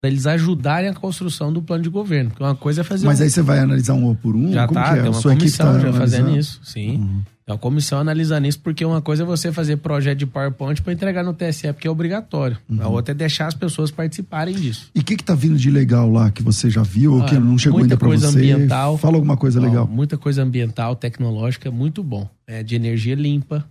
[0.00, 2.30] para eles ajudarem a construção do plano de governo.
[2.30, 3.06] Porque uma coisa é fazer.
[3.06, 3.22] Mas um...
[3.22, 4.52] aí você vai analisar um por um?
[4.52, 5.02] Já Como tá, que é?
[5.02, 6.38] tem uma Sua equipe comissão tá já fazendo analisando?
[6.38, 6.96] isso, sim.
[6.96, 7.22] Uhum.
[7.48, 10.92] Tem uma comissão analisando isso, porque uma coisa é você fazer projeto de PowerPoint para
[10.92, 12.58] entregar no TSE, porque é obrigatório.
[12.68, 12.82] Uhum.
[12.82, 14.90] A outra é deixar as pessoas participarem disso.
[14.94, 17.38] E o que que tá vindo de legal lá que você já viu ou que
[17.38, 18.36] não chegou muita ainda para coisa você?
[18.38, 18.98] ambiental.
[18.98, 19.86] Fala alguma coisa Ó, legal.
[19.86, 22.28] muita coisa ambiental, tecnológica, muito bom.
[22.46, 23.64] É, de energia limpa,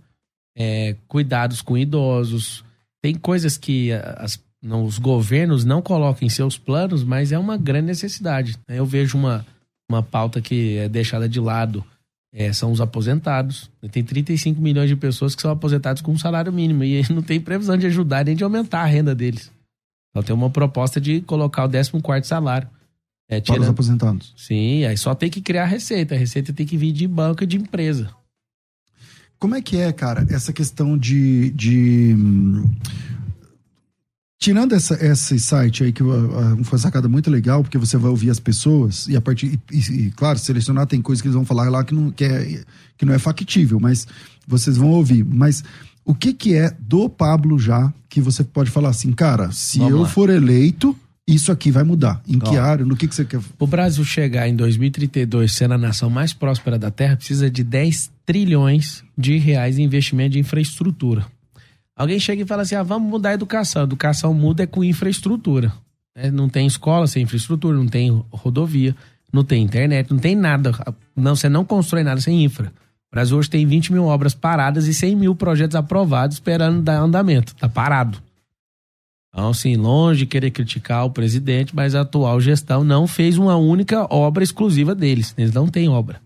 [0.56, 2.64] é, cuidados com idosos.
[3.00, 7.56] Tem coisas que as- não, os governos não colocam em seus planos, mas é uma
[7.56, 8.56] grande necessidade.
[8.66, 9.46] Eu vejo uma,
[9.88, 11.84] uma pauta que é deixada de lado,
[12.32, 13.70] é, são os aposentados.
[13.90, 17.40] Tem 35 milhões de pessoas que são aposentados com um salário mínimo e não tem
[17.40, 19.50] previsão de ajudar nem de aumentar a renda deles.
[20.10, 22.68] Então tem uma proposta de colocar o 14º salário.
[23.30, 24.32] É, Para os tirando- aposentados.
[24.36, 26.14] Sim, aí só tem que criar a receita.
[26.14, 28.10] A receita tem que vir de banco e de empresa.
[29.38, 31.50] Como é que é, cara, essa questão de.
[31.50, 32.64] de hum,
[34.38, 37.96] tirando essa, esse site aí, que uh, uh, foi uma sacada muito legal, porque você
[37.96, 39.58] vai ouvir as pessoas e a partir.
[39.70, 42.62] E, e, claro, selecionar tem coisas que eles vão falar lá que não, que é,
[42.96, 44.06] que não é factível, mas
[44.46, 45.24] vocês vão ouvir.
[45.24, 45.64] Mas
[46.04, 49.92] o que, que é do Pablo já que você pode falar assim, cara, se Vamos
[49.92, 50.08] eu lá.
[50.08, 50.96] for eleito,
[51.26, 52.22] isso aqui vai mudar.
[52.26, 52.62] Em que Ó.
[52.62, 52.84] área?
[52.86, 53.40] No que, que você quer.
[53.58, 58.10] O Brasil chegar em 2032 sendo a nação mais próspera da Terra, precisa de 10
[58.24, 61.26] trilhões de reais em investimento de infraestrutura.
[61.98, 63.82] Alguém chega e fala assim: ah, vamos mudar a educação.
[63.82, 65.72] A educação muda é com infraestrutura.
[66.16, 66.30] né?
[66.30, 68.94] Não tem escola sem infraestrutura, não tem rodovia,
[69.32, 70.72] não tem internet, não tem nada.
[71.16, 72.72] Não, você não constrói nada sem infra.
[73.10, 77.00] O Brasil hoje tem 20 mil obras paradas e 100 mil projetos aprovados esperando dar
[77.00, 77.54] andamento.
[77.56, 78.22] Tá parado.
[79.30, 83.56] Então, assim, longe de querer criticar o presidente, mas a atual gestão não fez uma
[83.56, 85.34] única obra exclusiva deles.
[85.36, 86.20] Eles não têm obra.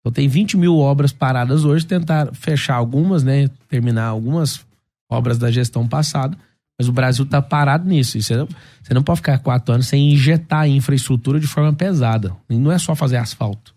[0.00, 3.48] Então tem 20 mil obras paradas hoje, tentar fechar algumas, né?
[3.68, 4.64] Terminar algumas
[5.10, 6.38] obras da gestão passada.
[6.78, 8.16] Mas o Brasil tá parado nisso.
[8.16, 8.48] E você, não,
[8.82, 12.34] você não pode ficar quatro anos sem injetar infraestrutura de forma pesada.
[12.48, 13.74] E não é só fazer asfalto.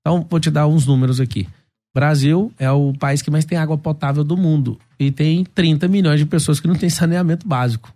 [0.00, 1.46] Então, vou te dar uns números aqui.
[1.94, 4.78] Brasil é o país que mais tem água potável do mundo.
[4.98, 7.92] E tem 30 milhões de pessoas que não têm saneamento básico.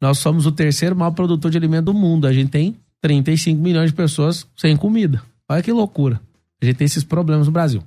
[0.00, 2.26] Nós somos o terceiro maior produtor de alimento do mundo.
[2.26, 5.22] A gente tem 35 milhões de pessoas sem comida.
[5.48, 6.20] Olha que loucura.
[6.60, 7.82] A gente tem esses problemas no Brasil.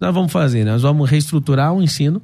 [0.00, 0.64] Nós vamos fazer?
[0.64, 2.20] Nós vamos reestruturar o ensino.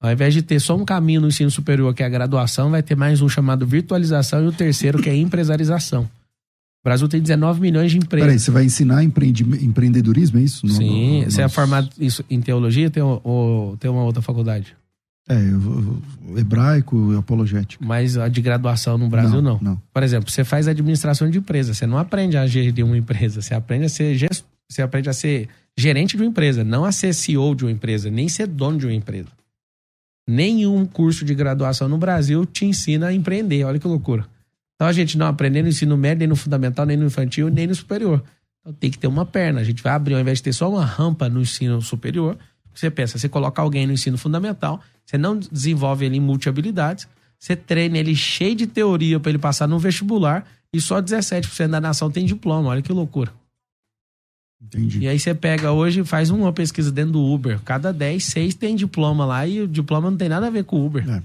[0.00, 2.82] Ao invés de ter só um caminho no ensino superior, que é a graduação, vai
[2.82, 6.02] ter mais um chamado virtualização e o terceiro, que é empresarização.
[6.02, 8.26] O Brasil tem 19 milhões de empresas.
[8.26, 10.66] Peraí, você vai ensinar empreendi- empreendedorismo, é isso?
[10.66, 14.20] No- Sim, no- você é no- formado isso em teologia tem, ou tem uma outra
[14.20, 14.76] faculdade?
[15.26, 16.02] É, o-
[16.34, 17.82] o hebraico e apologético.
[17.82, 19.58] Mas a de graduação no Brasil não.
[19.62, 19.80] não.
[19.94, 23.54] Por exemplo, você faz administração de empresa, você não aprende a gerir uma empresa, você
[23.54, 24.14] aprende a ser
[24.70, 28.10] você aprende a ser gerente de uma empresa, não a ser CEO de uma empresa,
[28.10, 29.28] nem ser dono de uma empresa.
[30.26, 34.26] Nenhum curso de graduação no Brasil te ensina a empreender, olha que loucura.
[34.74, 37.66] Então a gente não aprende no ensino médio, nem no fundamental, nem no infantil, nem
[37.66, 38.22] no superior.
[38.60, 39.60] Então tem que ter uma perna.
[39.60, 42.38] A gente vai abrir, ao invés de ter só uma rampa no ensino superior,
[42.74, 47.06] você pensa, você coloca alguém no ensino fundamental, você não desenvolve ele em multi-habilidades,
[47.38, 51.80] você treina ele cheio de teoria para ele passar no vestibular e só 17% da
[51.80, 52.70] nação tem diploma.
[52.70, 53.30] Olha que loucura.
[54.62, 55.00] Entendi.
[55.00, 57.60] E aí você pega hoje e faz uma pesquisa dentro do Uber.
[57.64, 60.76] Cada 10, 6 tem diploma lá e o diploma não tem nada a ver com
[60.76, 61.08] o Uber.
[61.08, 61.22] É.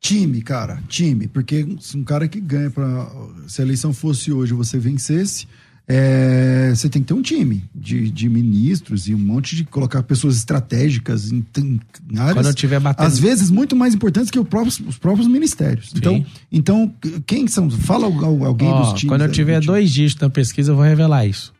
[0.00, 1.28] Time, cara, time.
[1.28, 3.10] Porque um cara que ganha para
[3.46, 5.46] Se a eleição fosse hoje você vencesse,
[5.92, 10.02] é, você tem que ter um time de, de ministros e um monte de colocar
[10.04, 11.80] pessoas estratégicas em, em
[12.16, 12.34] áreas.
[12.34, 13.06] Quando eu tiver batendo.
[13.06, 15.92] Às vezes muito mais importantes que o próprios, os próprios ministérios.
[15.94, 16.94] Então, então,
[17.26, 17.68] quem são?
[17.68, 19.10] Fala alguém Ó, dos times.
[19.10, 19.66] Quando eu aí, tiver time.
[19.66, 21.52] dois dígitos na pesquisa, eu vou revelar isso.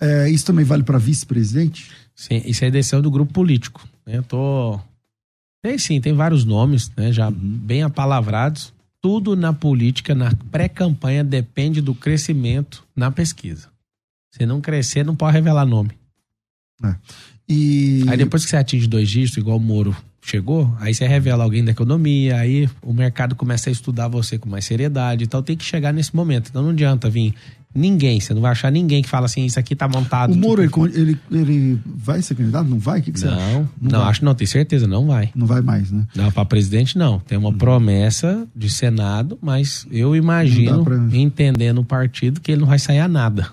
[0.00, 1.90] É, isso também vale para vice-presidente?
[2.14, 3.86] Sim, isso é decisão do grupo político.
[4.06, 4.18] né?
[4.18, 4.78] Eu tô.
[5.62, 7.12] Tem sim, tem vários nomes, né?
[7.12, 8.72] Já bem apalavrados.
[9.00, 13.68] Tudo na política, na pré-campanha, depende do crescimento na pesquisa.
[14.30, 15.92] Se não crescer, não pode revelar nome.
[17.48, 21.44] E Aí depois que você atinge dois dígitos, igual o Moro chegou, aí você revela
[21.44, 25.24] alguém da economia, aí o mercado começa a estudar você com mais seriedade.
[25.24, 26.48] Então tem que chegar nesse momento.
[26.50, 27.34] Então não adianta vir
[27.76, 30.32] ninguém, você não vai achar ninguém que fala assim, isso aqui tá montado.
[30.32, 32.66] o Moro, ele, ele, ele vai ser candidato?
[32.68, 33.00] Não vai?
[33.00, 33.36] O que, que você acha?
[33.36, 34.08] Não, não, vai.
[34.10, 35.30] acho não, tenho certeza, não vai.
[35.34, 36.06] Não vai mais, né?
[36.14, 37.18] Não, para presidente não.
[37.20, 42.60] Tem uma promessa de Senado, mas eu imagino, Não pra- entendendo o partido, que ele
[42.60, 43.48] não vai sair a nada.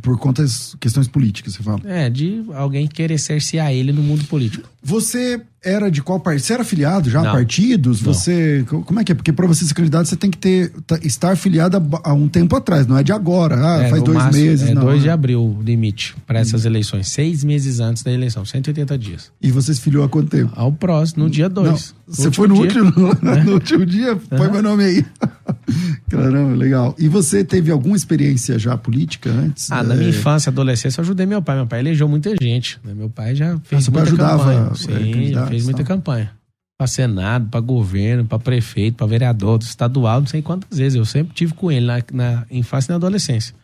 [0.00, 1.80] Por conta das questões políticas, você fala.
[1.84, 4.66] É, de alguém querer cercear ele no mundo político.
[4.82, 6.44] Você era de qual partido?
[6.44, 7.32] Você era afiliado já a Não.
[7.32, 8.02] partidos?
[8.02, 8.12] Não.
[8.12, 8.64] Você.
[8.68, 9.14] co- Como é que é?
[9.14, 12.54] Porque para você ser candidato, você tem que ter, tá- estar afiliado há, um tempo
[12.56, 13.56] atrás, não é de agora.
[13.56, 14.82] Ah, É, faz dois meses, É não.
[14.82, 15.12] 2 de né?
[15.12, 17.08] abril o limite para essas eleições.
[17.08, 19.30] Seis meses antes da eleição, 180 dias.
[19.40, 20.52] E você se filiou há quanto tempo?
[20.54, 21.94] Ao próximo, no dia Não, 2.
[22.06, 22.92] Você foi no último,
[23.46, 24.16] no último dia?
[24.16, 25.04] Põe meu nome aí.
[26.08, 26.94] Caramba, legal.
[26.98, 29.70] E você teve alguma experiência já política antes?
[29.70, 31.56] Ah, na É, minha infância, adolescência, eu ajudei meu pai.
[31.56, 32.78] Meu pai elegeu muita gente.
[32.84, 32.92] né?
[32.94, 34.70] Meu pai já fez pai muita ajudava, campanha.
[34.70, 36.32] é, Sim, já fez muita campanha.
[36.76, 40.96] Pra Senado, pra governo, pra prefeito, pra vereador, estadual, não sei quantas vezes.
[40.96, 43.54] Eu sempre tive com ele na, na infância e na adolescência.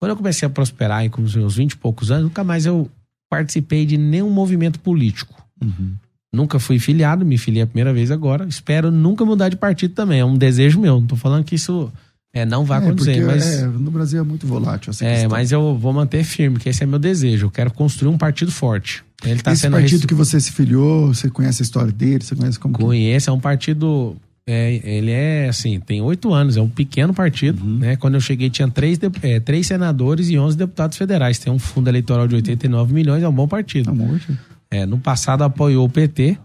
[0.00, 2.90] Quando eu comecei a prosperar com os meus 20 e poucos anos, nunca mais eu
[3.28, 5.40] participei de nenhum movimento político.
[5.62, 5.94] Uhum.
[6.32, 8.46] Nunca fui filiado, me filiei a primeira vez agora.
[8.46, 10.20] Espero nunca mudar de partido também.
[10.20, 11.00] É um desejo meu.
[11.00, 11.92] Não tô falando que isso
[12.32, 13.46] é, não vai É, acontecer, mas.
[13.60, 15.30] é, no Brasil é muito volátil essa É, questão.
[15.30, 17.46] mas eu vou manter firme, que esse é meu desejo.
[17.46, 19.04] Eu quero construir um partido forte.
[19.24, 22.24] Ele tá Esse sendo partido rece- que você se filiou, você conhece a história dele?
[22.24, 24.16] Você conhece como que- Conheço, é um partido.
[24.46, 27.62] é, ele é assim, tem oito anos, é um pequeno partido.
[27.62, 27.78] Uhum.
[27.78, 27.96] Né?
[27.96, 31.38] Quando eu cheguei, tinha três, de- é, três senadores e 11 deputados federais.
[31.38, 33.84] Tem um fundo eleitoral de 89 milhões, é um bom partido.
[33.86, 34.36] Tá morto.
[34.70, 36.36] É, no passado apoiou o PT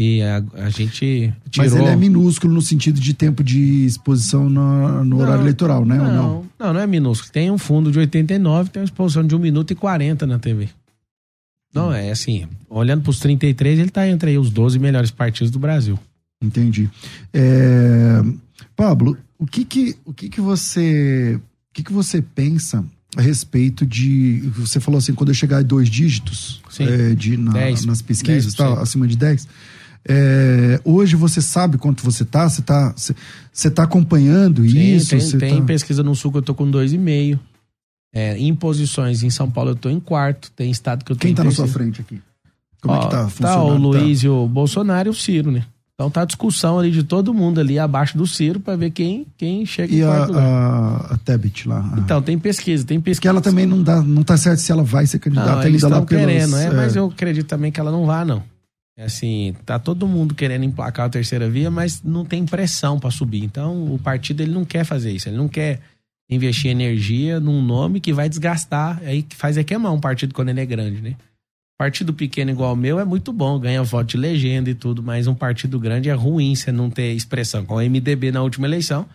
[0.00, 1.68] e a, a gente tirou.
[1.70, 5.84] Mas ele é minúsculo no sentido de tempo de exposição no, no Não, horário eleitoral,
[5.84, 5.96] né?
[5.96, 6.06] Não?
[6.06, 7.30] Não, não, não é minúsculo.
[7.32, 10.68] Tem um fundo de 89, tem uma exposição de 1 minuto e 40 na TV.
[11.74, 15.50] Não, é assim, olhando para os 33, ele tá entre aí os 12 melhores partidos
[15.50, 15.98] do Brasil.
[16.42, 16.88] Entendi.
[17.32, 18.22] É,
[18.76, 22.84] Pablo, o que que, o que que você, o que que você pensa
[23.16, 27.52] a respeito de, você falou assim, quando eu chegar a dois dígitos é, de, na-
[27.86, 28.56] nas pesquisas, 10%.
[28.56, 29.46] tal, acima de 10,
[30.06, 32.48] é, hoje você sabe quanto você tá?
[32.48, 33.14] Você tá, você,
[33.52, 35.16] você tá acompanhando Sim, isso?
[35.16, 37.38] tem, tem tá- pesquisa no Sul que eu tô com 2,5.
[38.14, 40.50] É, em posições em São Paulo eu tô em quarto.
[40.54, 41.72] Tem estado que eu tô Quem em tá na sua terceiro.
[41.94, 42.22] frente aqui?
[42.80, 43.72] Como é que Ó, tá Tá funcionando?
[43.72, 45.64] o Luiz e o Bolsonaro e o Ciro, né?
[45.94, 49.26] Então tá a discussão ali de todo mundo ali abaixo do Ciro pra ver quem,
[49.38, 50.42] quem chega E em a, quarto lugar.
[50.44, 51.78] a, a Tebet lá?
[51.94, 53.20] a- Então, tem pesquisa, tem pesquisa.
[53.22, 55.88] que ela também não dá, não tá certo se ela vai ser candidata Não, ainda
[55.88, 58.42] lá pelos, querendo, é, é, mas eu acredito também que ela não vá, não.
[58.96, 63.10] É assim, tá todo mundo querendo emplacar a terceira via, mas não tem pressão pra
[63.10, 63.42] subir.
[63.44, 65.80] Então, o partido ele não quer fazer isso, ele não quer
[66.28, 70.48] investir energia num nome que vai desgastar, aí que faz é queimar um partido quando
[70.48, 71.14] ele é grande, né?
[71.76, 75.26] Partido pequeno igual o meu é muito bom, ganha voto de legenda e tudo, mas
[75.26, 77.64] um partido grande é ruim você não ter expressão.
[77.64, 79.06] Com o MDB na última eleição,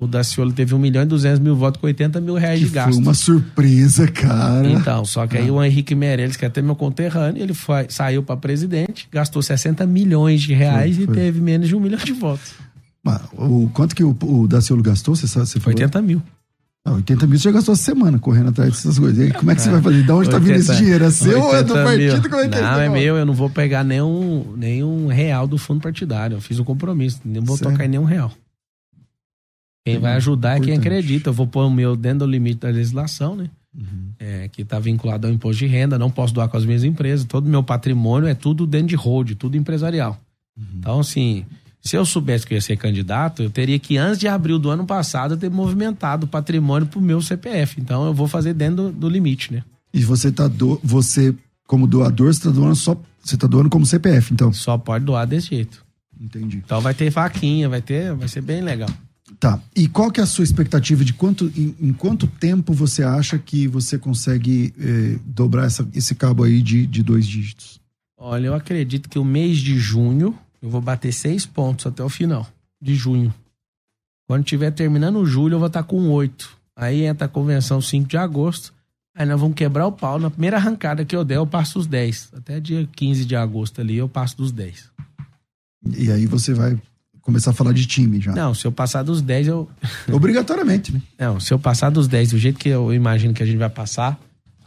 [0.00, 2.72] o Daciolo teve 1 milhão e 200 mil votos com 80 mil reais que de
[2.72, 2.92] gasto.
[2.92, 4.68] foi uma surpresa, cara.
[4.68, 8.22] Então, só que aí o Henrique Meirelles, que é até meu conterrâneo, ele foi, saiu
[8.22, 11.14] para presidente, gastou 60 milhões de reais Foi, e foi.
[11.14, 12.52] teve menos de um milhão de votos.
[13.02, 15.16] Mas o, quanto que o, o Daciolo gastou?
[15.16, 15.74] Você, sabe, você falou?
[15.74, 16.22] 80 mil.
[16.88, 19.18] Ah, 80 mil você já gastou essa semana correndo atrás dessas coisas.
[19.18, 20.02] Aí, como é que você vai fazer?
[20.02, 21.04] De onde tá vindo esse 80 dinheiro?
[21.04, 22.30] É seu ou é do 80 partido?
[22.30, 25.58] Como é que é Não, é meu, eu não vou pegar nenhum, nenhum real do
[25.58, 26.36] fundo partidário.
[26.36, 27.72] Eu fiz um compromisso, não vou Sério?
[27.72, 28.32] tocar em nenhum real.
[29.84, 30.86] Quem vai ajudar é quem Importante.
[30.86, 31.30] acredita.
[31.30, 33.48] Eu vou pôr o meu dentro do limite da legislação, né?
[33.74, 34.12] Uhum.
[34.18, 37.24] É, que está vinculado ao imposto de renda, não posso doar com as minhas empresas.
[37.24, 40.18] Todo o meu patrimônio é tudo dentro de hold, tudo empresarial.
[40.56, 40.64] Uhum.
[40.78, 41.46] Então, assim,
[41.88, 44.68] se eu soubesse que eu ia ser candidato, eu teria que, antes de abril do
[44.68, 47.80] ano passado, ter movimentado o patrimônio pro meu CPF.
[47.80, 49.64] Então, eu vou fazer dentro do, do limite, né?
[49.92, 51.34] E você tá do, você
[51.66, 54.52] como doador, você tá doando só você tá doando como CPF, então.
[54.52, 55.84] Só pode doar desse jeito.
[56.20, 56.62] Entendi.
[56.64, 58.88] Então, vai ter vaquinha, vai ter, vai ser bem legal.
[59.40, 59.58] Tá.
[59.74, 63.38] E qual que é a sua expectativa de quanto, em, em quanto tempo você acha
[63.38, 67.80] que você consegue eh, dobrar essa, esse cabo aí de, de dois dígitos?
[68.18, 72.08] Olha, eu acredito que o mês de junho eu vou bater seis pontos até o
[72.08, 72.46] final
[72.80, 73.32] de junho.
[74.26, 76.56] Quando tiver terminando julho, eu vou estar com oito.
[76.76, 78.72] Aí entra a convenção 5 de agosto.
[79.14, 80.18] Aí nós vamos quebrar o pau.
[80.18, 82.34] Na primeira arrancada que eu der, eu passo os 10.
[82.36, 84.90] Até dia 15 de agosto ali, eu passo dos 10.
[85.96, 86.78] E aí você vai
[87.20, 88.32] começar a falar de time já.
[88.32, 89.68] Não, se eu passar dos 10, eu.
[90.12, 91.02] Obrigatoriamente, né?
[91.18, 93.70] Não, se eu passar dos 10 do jeito que eu imagino que a gente vai
[93.70, 94.20] passar,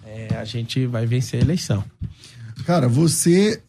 [0.03, 1.83] é, a gente vai vencer a eleição.
[2.65, 3.61] Cara, você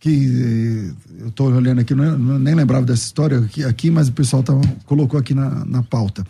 [0.00, 4.42] que eu tô olhando aqui, não, nem lembrava dessa história aqui, aqui mas o pessoal
[4.42, 6.24] tava, colocou aqui na, na pauta.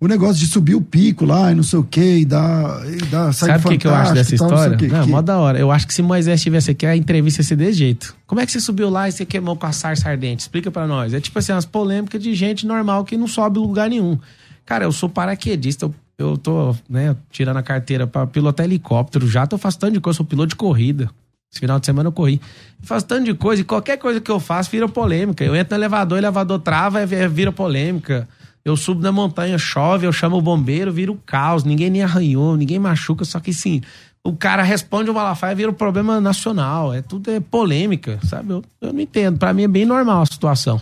[0.00, 2.82] O negócio de subir o pico lá e não sei o que, e dar.
[2.90, 4.88] E dar Sabe o que, que eu acho dessa tal, história?
[4.88, 5.10] Não, não que...
[5.10, 5.58] mó da hora.
[5.58, 8.16] Eu acho que se Moisés tivesse aqui, a entrevista ia ser desse jeito.
[8.26, 10.40] Como é que você subiu lá e você queimou com a sarça ardente?
[10.40, 11.12] Explica para nós.
[11.12, 14.18] É tipo assim, umas polêmicas de gente normal que não sobe lugar nenhum.
[14.64, 19.46] Cara, eu sou paraquedista, eu, eu tô, né, tirando a carteira para pilotar helicóptero, já
[19.46, 21.10] tô fazendo tanto de coisa, eu sou piloto de corrida.
[21.50, 22.40] Esse final de semana eu corri.
[22.80, 25.44] Eu faço tanto de coisa e qualquer coisa que eu faço vira polêmica.
[25.44, 28.28] Eu entro no elevador, o elevador trava, vira polêmica.
[28.64, 31.64] Eu subo na montanha, chove, eu chamo o bombeiro, vira o caos.
[31.64, 33.24] Ninguém nem arranhou, ninguém machuca.
[33.24, 33.80] Só que sim,
[34.22, 36.92] o cara responde o Malafaia, vira um problema nacional.
[36.92, 38.50] É tudo é polêmica, sabe?
[38.52, 39.38] Eu, eu não entendo.
[39.38, 40.80] Para mim é bem normal a situação.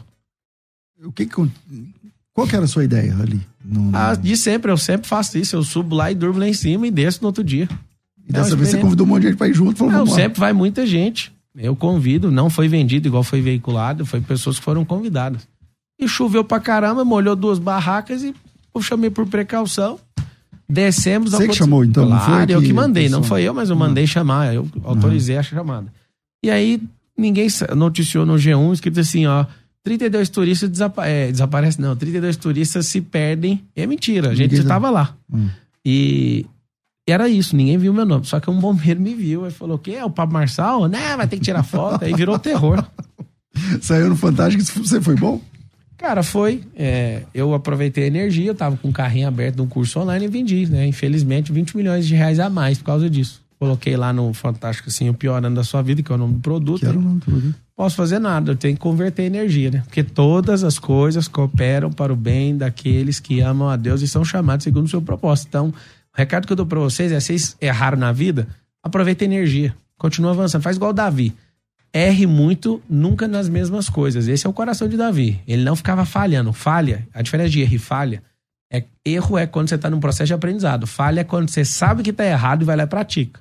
[1.03, 1.35] O que, que
[2.33, 3.41] qual que era a sua ideia ali?
[3.65, 3.91] No...
[3.97, 5.57] Ah, de sempre, eu sempre faço isso.
[5.57, 7.69] Eu subo lá e durmo lá em cima e desço no outro dia.
[8.29, 9.79] E dessa vez você convidou um monte de gente pra ir junto?
[9.79, 11.33] Falou, não, sempre vai muita gente.
[11.57, 15.49] Eu convido, não foi vendido igual foi veiculado, foi pessoas que foram convidadas.
[15.99, 18.35] E choveu pra caramba, molhou duas barracas e
[18.75, 19.99] eu chamei por precaução.
[20.69, 21.33] Descemos.
[21.33, 22.55] Você que chamou então, claro, não foi?
[22.55, 25.41] eu que mandei, não foi eu, mas eu mandei chamar, eu autorizei uhum.
[25.41, 25.93] a chamada.
[26.45, 26.81] E aí,
[27.17, 29.47] ninguém noticiou no G1, escrito assim, ó,
[29.83, 33.65] 32 turistas desapa é, desaparecem, não, 32 turistas se perdem.
[33.75, 35.17] É mentira, a gente estava lá.
[35.33, 35.49] Hum.
[35.85, 36.45] E
[37.11, 38.27] era isso, ninguém viu meu nome.
[38.27, 39.93] Só que um bombeiro me viu e falou: o quê?
[39.93, 40.87] É o Pablo Marçal?
[40.87, 42.05] Né, vai ter que tirar foto.
[42.05, 42.85] Aí virou terror.
[43.81, 45.41] Saiu no Fantástico, você foi bom?
[45.97, 46.63] Cara, foi.
[46.77, 50.27] É, eu aproveitei a energia, eu tava com um carrinho aberto de um curso online
[50.27, 50.87] e vendi, né?
[50.87, 53.43] Infelizmente, 20 milhões de reais a mais por causa disso.
[53.59, 56.35] Coloquei lá no Fantástico, assim, o pior ano da sua vida, que é o nome
[56.35, 56.81] do produto.
[56.81, 57.55] Que era o nome do produto.
[57.75, 59.83] Posso fazer nada, eu tenho que converter energia, né?
[59.85, 64.25] Porque todas as coisas cooperam para o bem daqueles que amam a Deus e são
[64.25, 65.49] chamados segundo o seu propósito.
[65.49, 65.75] Então,
[66.19, 68.49] recado que eu dou pra vocês é: vocês erraram na vida,
[68.83, 69.75] aproveita a energia.
[69.97, 70.63] Continua avançando.
[70.63, 71.33] Faz igual o Davi.
[71.93, 74.29] Erre muito, nunca nas mesmas coisas.
[74.29, 75.41] Esse é o coração de Davi.
[75.47, 76.53] Ele não ficava falhando.
[76.53, 78.23] Falha, a diferença de erro e falha
[78.71, 80.87] é erro é quando você está num processo de aprendizado.
[80.87, 83.41] Falha é quando você sabe que está errado e vai lá e pratica.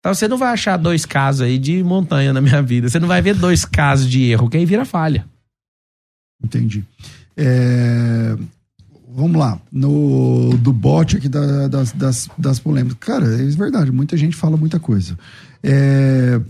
[0.00, 2.88] Então você não vai achar dois casos aí de montanha na minha vida.
[2.88, 5.26] Você não vai ver dois casos de erro, que aí vira falha.
[6.42, 6.82] Entendi.
[7.36, 8.36] É
[9.14, 12.98] vamos lá, no do bote aqui da, das, das, das polêmicas.
[13.00, 15.18] Cara, é verdade, muita gente fala muita coisa.
[15.62, 16.40] É,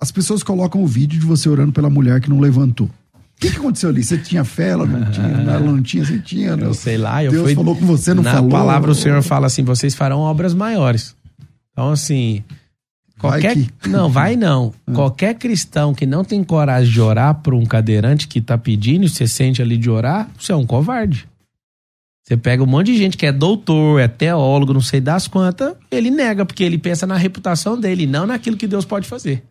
[0.00, 2.86] as pessoas colocam o vídeo de você orando pela mulher que não levantou.
[2.86, 4.04] O que, que aconteceu ali?
[4.04, 6.50] Você tinha fé, ela não tinha, ela não tinha, você tinha.
[6.50, 8.50] Eu sei lá, eu Deus fui, falou com você, não na falou.
[8.50, 11.14] Na palavra o Senhor fala assim, vocês farão obras maiores.
[11.72, 12.42] Então, assim,
[13.18, 13.54] qualquer...
[13.54, 13.88] Vai que...
[13.88, 14.74] Não, vai não.
[14.86, 14.92] Hum.
[14.92, 19.26] Qualquer cristão que não tem coragem de orar por um cadeirante que tá pedindo, você
[19.26, 21.29] sente ali de orar, você é um covarde.
[22.30, 25.74] Você pega um monte de gente que é doutor, é teólogo, não sei das quantas,
[25.90, 29.42] ele nega, porque ele pensa na reputação dele, não naquilo que Deus pode fazer.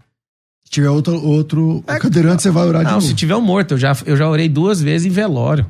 [0.64, 3.06] Se tiver outro, outro é, cadeirante, você vai orar não, de novo.
[3.06, 5.70] se tiver um morto, eu já, eu já orei duas vezes em velório.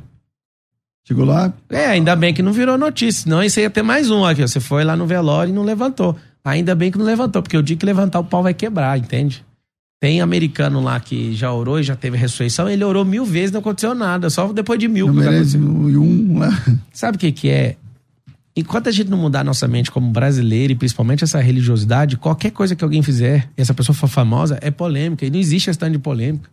[1.04, 1.52] Chegou lá?
[1.68, 4.42] É, ainda bem que não virou notícia, senão isso ia ter mais um aqui.
[4.42, 6.16] Você foi lá no velório e não levantou.
[6.44, 9.44] Ainda bem que não levantou, porque o dia que levantar o pau vai quebrar, entende?
[10.00, 12.68] Tem americano lá que já orou e já teve ressurreição.
[12.68, 14.30] Ele orou mil vezes não aconteceu nada.
[14.30, 15.12] Só depois de mil.
[15.12, 16.50] merece um lá.
[16.90, 17.76] Sabe o que, que é?
[18.56, 22.74] Enquanto a gente não mudar nossa mente como brasileiro e principalmente essa religiosidade, qualquer coisa
[22.74, 25.26] que alguém fizer e essa pessoa for famosa é polêmica.
[25.26, 26.50] E não existe essa de polêmica.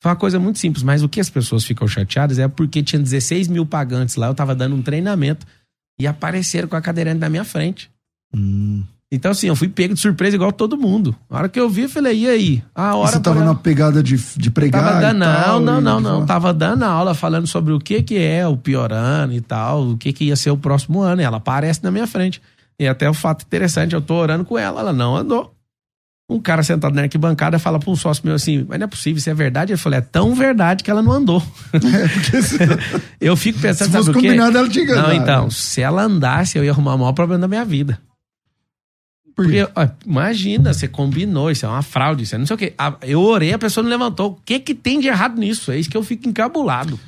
[0.00, 3.00] Foi uma coisa muito simples, mas o que as pessoas ficam chateadas é porque tinha
[3.00, 5.44] 16 mil pagantes lá, eu tava dando um treinamento
[5.98, 7.90] e apareceram com a cadeirante na minha frente.
[8.34, 8.84] Hum.
[9.10, 11.16] Então, assim, eu fui pego de surpresa igual todo mundo.
[11.30, 12.62] Na hora que eu vi, eu falei, e aí?
[12.74, 14.84] A hora e você tava na pegada de, de pregar?
[14.84, 16.26] Tava dando, tal, não, não, não, não.
[16.26, 19.96] Tava dando aula falando sobre o que que é o pior ano e tal, o
[19.96, 21.22] que que ia ser o próximo ano.
[21.22, 22.42] E ela aparece na minha frente.
[22.78, 25.54] E até o fato interessante, eu tô orando com ela, ela não andou.
[26.30, 29.16] Um cara sentado na arquibancada fala pra um sócio meu assim, mas não é possível,
[29.16, 29.72] isso é verdade?
[29.72, 31.42] Ele falou, é tão verdade que ela não andou.
[31.72, 32.58] É, porque se...
[33.18, 36.64] eu fico pensando, se fosse sabe combinado, ela tinha Não, então, se ela andasse, eu
[36.64, 37.98] ia arrumar o maior problema da minha vida.
[39.38, 42.74] Porque, ó, imagina, você combinou, isso é uma fraude, isso é não sei o quê.
[43.02, 44.32] Eu orei, a pessoa não levantou.
[44.32, 45.70] O que que tem de errado nisso?
[45.70, 46.98] É isso que eu fico encabulado.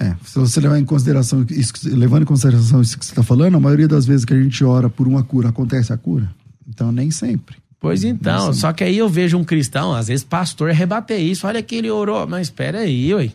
[0.00, 3.56] É, se você levar em consideração isso, levando em consideração isso que você está falando,
[3.56, 6.30] a maioria das vezes que a gente ora por uma cura, acontece a cura.
[6.68, 7.56] Então, nem sempre.
[7.80, 11.44] Pois então, só que aí eu vejo um cristão, às vezes pastor, rebater isso.
[11.44, 12.24] Olha que ele orou.
[12.28, 13.32] Mas espera aí, ué.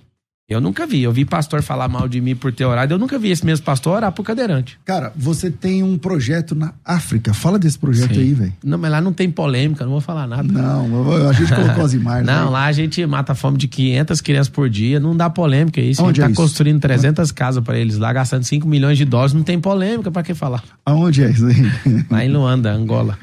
[0.51, 1.01] Eu nunca vi.
[1.03, 2.93] Eu vi pastor falar mal de mim por ter orado.
[2.93, 4.77] Eu nunca vi esse mesmo pastor orar por cadeirante.
[4.83, 7.33] Cara, você tem um projeto na África.
[7.33, 8.19] Fala desse projeto Sim.
[8.19, 8.53] aí, velho.
[8.63, 10.51] Não, mas lá não tem polêmica, não vou falar nada.
[10.51, 12.25] Não, a gente colocou as imagens.
[12.25, 12.51] não, aí.
[12.51, 14.99] lá a gente mata a fome de 500 crianças por dia.
[14.99, 16.01] Não dá polêmica isso.
[16.03, 16.41] Onde a gente é tá isso?
[16.41, 19.33] construindo 300 casas para eles lá, gastando 5 milhões de dólares.
[19.33, 20.63] Não tem polêmica, para que falar?
[20.85, 21.55] Aonde é isso aí?
[22.09, 23.17] Lá em Luanda, Angola.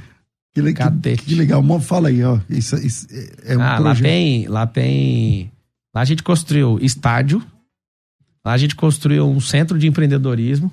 [0.54, 1.62] Que, que, que, legal.
[1.80, 2.38] Fala aí, ó.
[2.48, 3.06] Isso, isso
[3.44, 3.84] é um ah, projeto.
[3.84, 5.52] lá tem, lá tem.
[5.94, 7.42] Lá a gente construiu estádio
[8.48, 10.72] Lá a gente construiu um centro de empreendedorismo.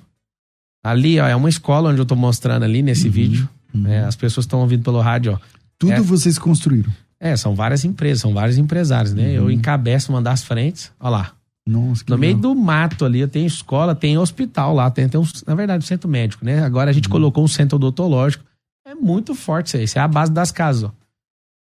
[0.82, 3.50] Ali, ó, é uma escola onde eu tô mostrando ali nesse uhum, vídeo.
[3.74, 3.86] Uhum.
[3.86, 5.40] É, as pessoas estão ouvindo pelo rádio, ó.
[5.78, 6.90] Tudo é, vocês construíram?
[7.20, 9.24] É, são várias empresas, são vários empresários, né?
[9.24, 9.30] Uhum.
[9.30, 11.34] Eu encabeço uma das frentes, ó lá.
[11.68, 12.20] Nossa, no legal.
[12.20, 15.88] meio do mato ali, tem escola, tem hospital lá, tem, tem um, na verdade, um
[15.88, 16.64] centro médico, né?
[16.64, 17.12] Agora a gente uhum.
[17.12, 18.46] colocou um centro odontológico.
[18.88, 20.92] É muito forte isso aí, isso é a base das casas, ó.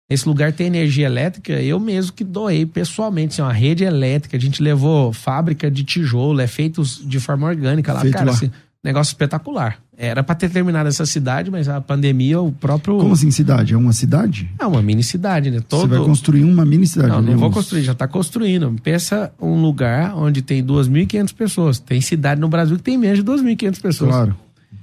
[0.09, 4.35] Esse lugar tem energia elétrica, eu mesmo que doei pessoalmente, assim, uma rede elétrica.
[4.35, 8.31] A gente levou fábrica de tijolo, é feito de forma orgânica lá, feito cara, lá.
[8.31, 8.51] Assim,
[8.83, 9.79] negócio espetacular.
[9.97, 12.97] Era para ter terminado essa cidade, mas a pandemia, o próprio.
[12.97, 13.73] Como assim cidade?
[13.73, 14.51] É uma cidade?
[14.59, 15.61] É uma mini cidade, né?
[15.61, 15.81] Todo...
[15.81, 17.09] Você vai construir uma mini cidade?
[17.09, 18.75] Não, não vou construir, já tá construindo.
[18.83, 21.79] Pensa um lugar onde tem 2.500 pessoas.
[21.79, 24.11] Tem cidade no Brasil que tem menos de 2.500 pessoas.
[24.11, 24.35] Claro.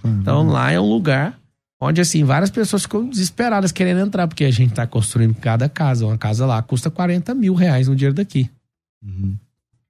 [0.04, 1.39] Então lá é um lugar
[1.81, 6.07] Onde, assim, várias pessoas ficam desesperadas querendo entrar, porque a gente tá construindo cada casa.
[6.07, 8.51] Uma casa lá custa 40 mil reais no dinheiro daqui.
[9.03, 9.35] Uhum.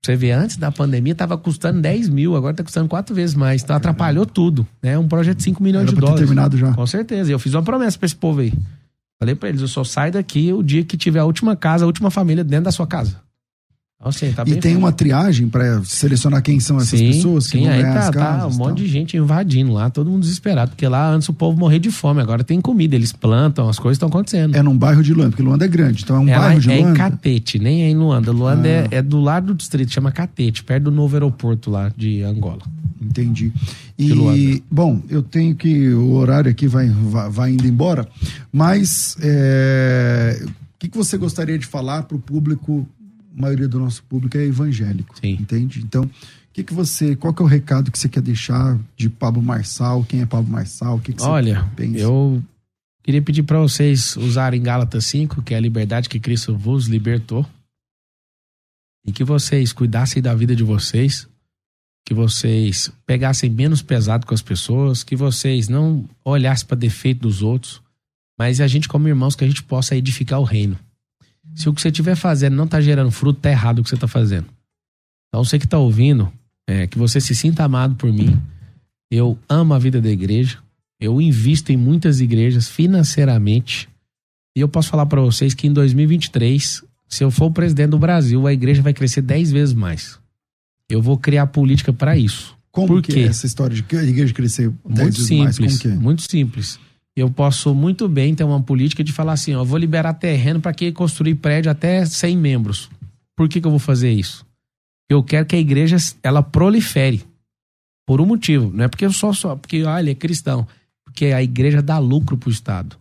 [0.02, 3.62] Você vê, antes da pandemia tava custando 10 mil, agora tá custando quatro vezes mais.
[3.62, 4.96] Então atrapalhou tudo, né?
[4.96, 6.20] Um projeto de 5 milhões Era de dólares.
[6.20, 6.72] terminado já.
[6.72, 7.28] Com certeza.
[7.30, 8.52] E eu fiz uma promessa pra esse povo aí.
[9.18, 11.86] Falei pra eles, eu só saio daqui o dia que tiver a última casa, a
[11.86, 13.20] última família dentro da sua casa.
[14.02, 17.64] Assim, tá e tem uma triagem para selecionar quem são essas sim, pessoas que sim,
[17.64, 20.22] vão aí ganhar tá, as casas, tá um monte de gente invadindo lá, todo mundo
[20.22, 23.78] desesperado, porque lá antes o povo morria de fome, agora tem comida, eles plantam, as
[23.78, 24.56] coisas estão acontecendo.
[24.56, 26.70] É num bairro de Luanda, porque Luanda é grande, então é um é bairro de
[26.70, 26.88] é Luanda.
[26.88, 28.32] É em Catete, nem é em Luanda.
[28.32, 28.70] Luanda ah.
[28.70, 32.62] é, é, do lado do distrito, chama Catete, perto do novo aeroporto lá de Angola.
[33.02, 33.52] Entendi.
[33.98, 35.90] E, bom, eu tenho que.
[35.90, 38.08] O horário aqui vai, vai, vai indo embora,
[38.50, 42.88] mas é, o que, que você gostaria de falar para o público
[43.40, 45.18] maioria do nosso público é evangélico.
[45.18, 45.38] Sim.
[45.40, 45.80] Entende?
[45.80, 47.14] Então, o que, que você.
[47.16, 50.04] Qual que é o recado que você quer deixar de Pablo Marçal?
[50.04, 50.96] Quem é Pablo Marçal?
[50.96, 51.98] O que, que Olha, pensa?
[51.98, 52.42] eu
[53.02, 57.46] queria pedir para vocês usarem Gálatas 5, que é a liberdade que Cristo vos libertou.
[59.06, 61.26] E que vocês cuidassem da vida de vocês,
[62.04, 67.42] que vocês pegassem menos pesado com as pessoas, que vocês não olhassem para defeito dos
[67.42, 67.80] outros,
[68.38, 70.78] mas a gente como irmãos que a gente possa edificar o reino.
[71.54, 73.94] Se o que você estiver fazendo não está gerando fruto, tá errado o que você
[73.94, 74.46] está fazendo.
[75.28, 76.32] Então, você que está ouvindo,
[76.68, 78.40] é, que você se sinta amado por mim.
[79.10, 80.58] Eu amo a vida da igreja.
[81.00, 83.88] Eu invisto em muitas igrejas financeiramente.
[84.56, 87.98] E eu posso falar para vocês que em 2023, se eu for o presidente do
[87.98, 90.18] Brasil, a igreja vai crescer 10 vezes mais.
[90.88, 92.56] Eu vou criar política para isso.
[92.70, 93.20] Como Por que quê?
[93.20, 95.72] essa história de a igreja crescer 10 muito vezes simples, mais?
[95.72, 95.94] Como que é?
[96.00, 96.78] Muito simples
[97.20, 100.74] eu posso muito bem ter uma política de falar assim, ó, vou liberar terreno para
[100.74, 102.90] quem construir prédio até 100 membros.
[103.36, 104.44] Por que, que eu vou fazer isso?
[105.08, 107.24] Eu quero que a igreja ela prolifere.
[108.06, 110.66] Por um motivo, não é porque eu só só porque ah, ele é cristão,
[111.04, 112.96] porque a igreja dá lucro para o estado.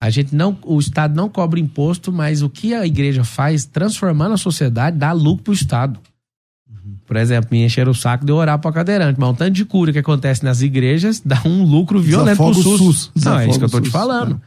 [0.00, 4.34] A gente não, o estado não cobra imposto, mas o que a igreja faz transformando
[4.34, 6.00] a sociedade dá lucro para o estado.
[7.06, 9.18] Por exemplo, me encher o saco de orar para cadeirante.
[9.18, 13.10] Mas um tanto de cura que acontece nas igrejas dá um lucro violento pro SUS.
[13.14, 13.24] SUS.
[13.24, 14.34] Não, é isso que eu tô te falando.
[14.34, 14.40] Né?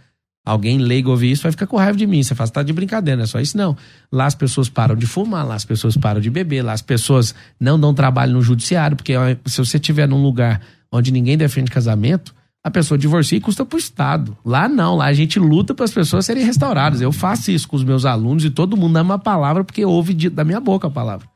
[0.45, 2.23] Alguém leigo ouvir isso vai ficar com raiva de mim.
[2.23, 3.77] Você faz, tá de brincadeira, não é só isso não.
[4.11, 7.35] Lá as pessoas param de fumar, lá as pessoas param de beber, lá as pessoas
[7.59, 9.13] não dão trabalho no judiciário, porque
[9.45, 10.61] se você estiver num lugar
[10.91, 14.35] onde ninguém defende casamento, a pessoa divorcia e custa pro Estado.
[14.43, 16.99] Lá não, lá a gente luta para as pessoas serem restauradas.
[16.99, 20.29] Eu faço isso com os meus alunos e todo mundo ama a palavra porque ouve
[20.29, 21.27] da minha boca a palavra.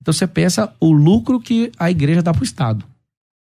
[0.00, 2.84] Então você pensa o lucro que a igreja dá para o Estado.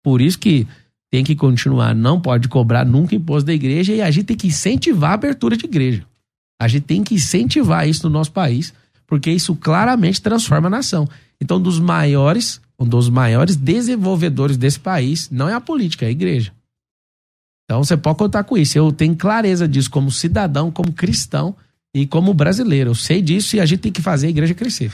[0.04, 0.68] Por isso que
[1.12, 4.48] tem que continuar, não pode cobrar nunca imposto da igreja e a gente tem que
[4.48, 6.06] incentivar a abertura de igreja.
[6.60, 8.74] A gente tem que incentivar isso no nosso país,
[9.06, 11.08] porque isso claramente transforma a nação.
[11.42, 16.12] Então, dos maiores, um dos maiores desenvolvedores desse país não é a política, é a
[16.12, 16.54] igreja.
[17.66, 18.78] Então, você pode contar com isso.
[18.78, 21.56] Eu tenho clareza disso como cidadão, como cristão
[21.96, 22.92] e como brasileiro.
[22.92, 24.92] Eu sei disso e a gente tem que fazer a igreja crescer.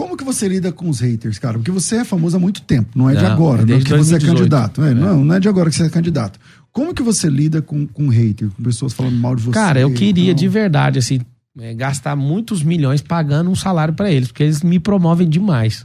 [0.00, 1.58] Como que você lida com os haters, cara?
[1.58, 3.94] Porque você é famoso há muito tempo, não é não, de agora, não é que
[3.94, 4.82] você é candidato.
[4.82, 4.94] É, é.
[4.94, 6.40] Não, não é de agora que você é candidato.
[6.72, 9.52] Como que você lida com, com hater, com pessoas falando mal de você?
[9.52, 11.20] Cara, eu queria de verdade, assim,
[11.58, 15.84] é, gastar muitos milhões pagando um salário para eles, porque eles me promovem demais.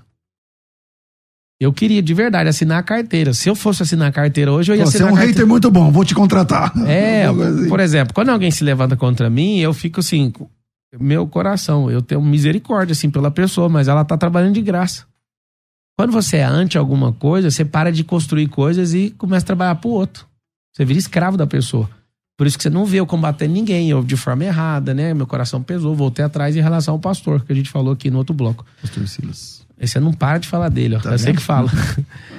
[1.59, 3.33] Eu queria, de verdade, assinar a carteira.
[3.33, 5.39] Se eu fosse assinar a carteira hoje, eu ia Você é assinar um a carteira.
[5.39, 6.71] hater muito bom, vou te contratar.
[6.87, 7.67] É, assim.
[7.67, 10.31] por exemplo, quando alguém se levanta contra mim, eu fico assim,
[10.99, 15.05] meu coração, eu tenho misericórdia, assim, pela pessoa, mas ela tá trabalhando de graça.
[15.97, 19.75] Quando você é anti alguma coisa, você para de construir coisas e começa a trabalhar
[19.75, 20.25] pro outro.
[20.73, 21.89] Você vira escravo da pessoa.
[22.37, 25.13] Por isso que você não vê eu combatendo ninguém, eu de forma errada, né?
[25.13, 28.17] Meu coração pesou, voltei atrás em relação ao pastor, que a gente falou aqui no
[28.17, 28.65] outro bloco.
[28.81, 29.65] Pastor Silas.
[29.79, 30.99] Você não para de falar dele, ó.
[30.99, 31.69] Tá eu sei que fala.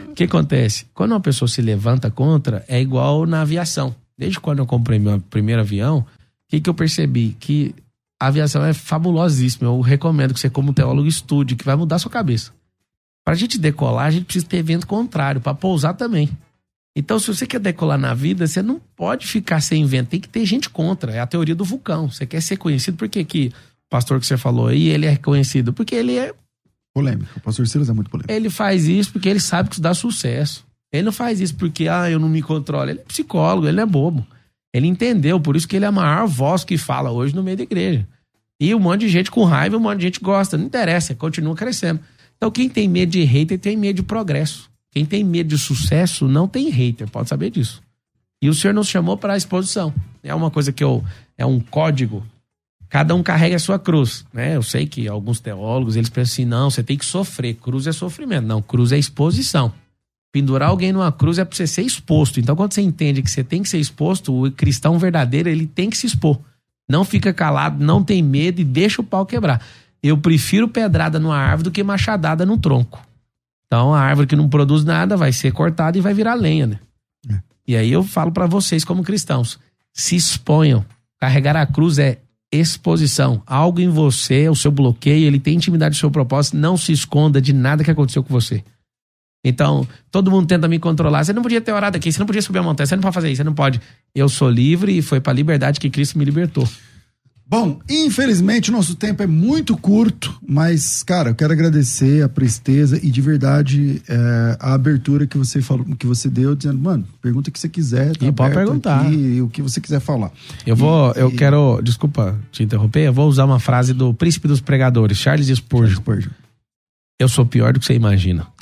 [0.09, 0.87] O que acontece?
[0.95, 3.95] Quando uma pessoa se levanta contra, é igual na aviação.
[4.19, 6.05] Desde quando eu comprei meu primeiro avião, o
[6.49, 7.37] que, que eu percebi?
[7.39, 7.75] Que
[8.21, 9.69] a aviação é fabulosíssima.
[9.69, 12.53] Eu recomendo que você, como teólogo, estude, que vai mudar a sua cabeça.
[13.25, 16.31] Pra gente decolar, a gente precisa ter vento contrário, pra pousar também.
[16.97, 20.29] Então, se você quer decolar na vida, você não pode ficar sem vento, tem que
[20.29, 21.13] ter gente contra.
[21.13, 22.11] É a teoria do vulcão.
[22.11, 25.17] Você quer ser conhecido, por que que o pastor que você falou aí, ele é
[25.17, 25.73] conhecido?
[25.73, 26.33] Porque ele é
[26.97, 27.31] Polêmico.
[27.37, 28.33] O pastor Silas é muito polêmico.
[28.33, 30.65] ele faz isso porque ele sabe que isso dá sucesso.
[30.91, 32.89] Ele não faz isso porque, ah, eu não me controlo.
[32.89, 34.27] Ele é psicólogo, ele é bobo.
[34.73, 37.57] Ele entendeu, por isso que ele é a maior voz que fala hoje no meio
[37.57, 38.07] da igreja.
[38.61, 40.57] E um monte de gente com raiva, um monte de gente gosta.
[40.57, 42.01] Não interessa, continua crescendo.
[42.37, 44.71] Então, quem tem medo de hater tem medo de progresso.
[44.91, 47.83] Quem tem medo de sucesso não tem hater, pode saber disso.
[48.41, 49.93] E o senhor nos chamou para a exposição.
[50.23, 51.05] É uma coisa que eu.
[51.37, 52.25] É um código.
[52.89, 54.25] Cada um carrega a sua cruz.
[54.33, 54.57] Né?
[54.57, 57.55] Eu sei que alguns teólogos eles pensam assim: não, você tem que sofrer.
[57.55, 58.47] Cruz é sofrimento.
[58.47, 59.73] Não, cruz é exposição.
[60.37, 62.39] Pendurar alguém numa cruz é para você ser exposto.
[62.39, 65.89] Então, quando você entende que você tem que ser exposto, o cristão verdadeiro ele tem
[65.89, 66.39] que se expor.
[66.87, 69.65] Não fica calado, não tem medo e deixa o pau quebrar.
[70.03, 73.01] Eu prefiro pedrada numa árvore do que machadada no tronco.
[73.67, 76.81] Então, a árvore que não produz nada vai ser cortada e vai virar lenha, né?
[77.31, 77.41] É.
[77.67, 79.59] E aí eu falo para vocês como cristãos,
[79.91, 80.85] se exponham.
[81.19, 82.19] Carregar a cruz é
[82.53, 83.43] exposição.
[83.47, 87.41] Algo em você, o seu bloqueio, ele tem intimidade do seu propósito, não se esconda
[87.41, 88.63] de nada que aconteceu com você.
[89.49, 91.25] Então, todo mundo tenta me controlar.
[91.25, 93.15] Você não podia ter orado aqui, você não podia subir a montanha, você não pode
[93.15, 93.81] fazer isso, você não pode.
[94.15, 96.69] Eu sou livre e foi pra liberdade que Cristo me libertou.
[97.49, 102.99] Bom, infelizmente o nosso tempo é muito curto, mas, cara, eu quero agradecer a presteza
[103.01, 107.49] e de verdade é, a abertura que você falou, que você deu, dizendo, mano, pergunta
[107.49, 108.17] o que você quiser.
[108.17, 109.03] Tá E pode perguntar.
[109.07, 110.33] aqui, o que você quiser falar.
[110.67, 114.13] Eu vou, E- eu e- quero, desculpa te interromper, eu vou usar uma frase do
[114.13, 115.95] príncipe dos pregadores, Charles Spurgeon.
[115.99, 116.31] Spurgeon.
[117.19, 118.47] Eu sou pior do que você imagina.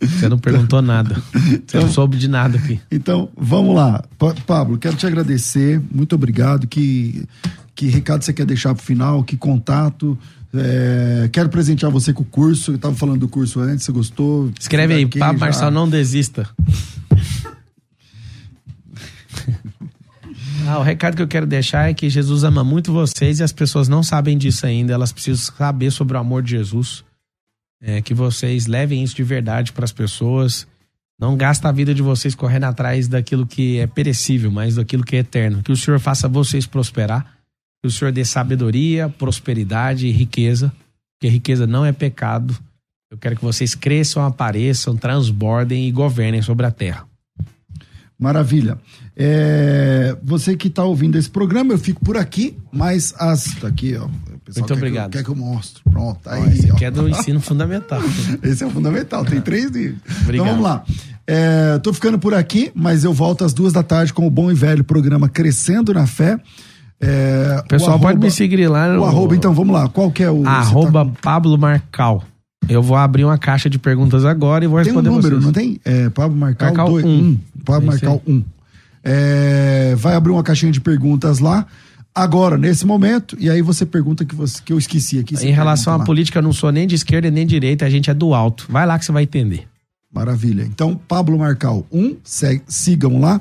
[0.00, 1.20] Você não perguntou nada.
[1.66, 2.80] Você não soube de nada aqui.
[2.90, 4.02] Então, vamos lá.
[4.18, 5.80] Pa- Pablo, quero te agradecer.
[5.92, 6.66] Muito obrigado.
[6.66, 7.24] Que,
[7.74, 9.22] que recado você quer deixar pro final?
[9.22, 10.18] Que contato?
[10.54, 12.72] É, quero presentear você com o curso.
[12.72, 14.50] Eu tava falando do curso antes, você gostou?
[14.58, 15.38] Escreve aí, Pablo.
[15.40, 16.48] Marçal, não desista.
[20.68, 23.52] Ah, o recado que eu quero deixar é que Jesus ama muito vocês e as
[23.52, 24.92] pessoas não sabem disso ainda.
[24.92, 27.04] Elas precisam saber sobre o amor de Jesus.
[27.80, 30.66] É, que vocês levem isso de verdade para as pessoas.
[31.18, 35.14] Não gasta a vida de vocês correndo atrás daquilo que é perecível, mas daquilo que
[35.14, 35.62] é eterno.
[35.62, 37.36] Que o Senhor faça vocês prosperar.
[37.80, 40.72] Que o Senhor dê sabedoria, prosperidade e riqueza.
[41.14, 42.58] Porque riqueza não é pecado.
[43.10, 47.06] Eu quero que vocês cresçam, apareçam, transbordem e governem sobre a terra.
[48.18, 48.78] Maravilha.
[49.14, 53.44] É, você que está ouvindo esse programa, eu fico por aqui, mas as.
[53.60, 54.08] Tá aqui, ó.
[54.08, 55.10] Muito quer obrigado.
[55.10, 55.82] Que eu, quer que eu mostre.
[55.90, 56.48] Pronto, tá aí.
[56.50, 58.00] Esse aqui é do ensino fundamental.
[58.42, 60.00] Esse é o fundamental, tem três livros.
[60.22, 60.46] Obrigado.
[60.46, 60.84] Então vamos lá.
[61.26, 64.50] É, tô ficando por aqui, mas eu volto às duas da tarde com o bom
[64.50, 66.38] e velho programa Crescendo na Fé.
[67.00, 69.88] É, pessoal pode me seguir lá no O arroba, então, vamos lá.
[69.88, 70.42] Qual que é o.
[70.42, 72.22] você arroba tá Pablo Marcal.
[72.68, 75.36] Eu vou abrir uma caixa de perguntas agora e vou com- Tem um responder número,
[75.36, 75.44] vocês.
[75.44, 75.80] não tem?
[75.84, 77.08] É, Pablo Marcal, Marcal dois- um.
[77.18, 77.38] um.
[77.64, 78.32] Pablo Marcal 1.
[78.32, 78.44] Um.
[79.04, 81.66] É, vai abrir uma caixinha de perguntas lá,
[82.14, 85.34] agora, nesse momento, e aí você pergunta que, você, que eu esqueci aqui.
[85.46, 86.04] Em relação à lá.
[86.04, 88.66] política, eu não sou nem de esquerda nem de direita, a gente é do alto.
[88.68, 89.66] Vai lá que você vai entender.
[90.12, 90.62] Maravilha.
[90.62, 93.40] Então, Pablo Marcal 1, se- sigam lá.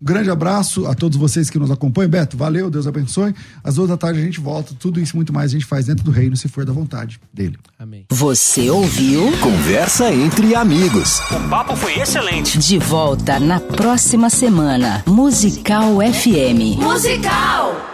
[0.00, 2.10] Um grande abraço a todos vocês que nos acompanham.
[2.10, 3.34] Beto, valeu, Deus abençoe.
[3.62, 4.74] Às duas da tarde a gente volta.
[4.78, 7.20] Tudo isso e muito mais a gente faz dentro do reino, se for da vontade
[7.32, 7.56] dele.
[7.78, 8.06] Amém.
[8.10, 9.32] Você ouviu?
[9.40, 11.20] Conversa entre amigos.
[11.30, 12.58] O papo foi excelente.
[12.58, 15.02] De volta na próxima semana.
[15.06, 16.78] Musical FM.
[16.78, 17.93] Musical!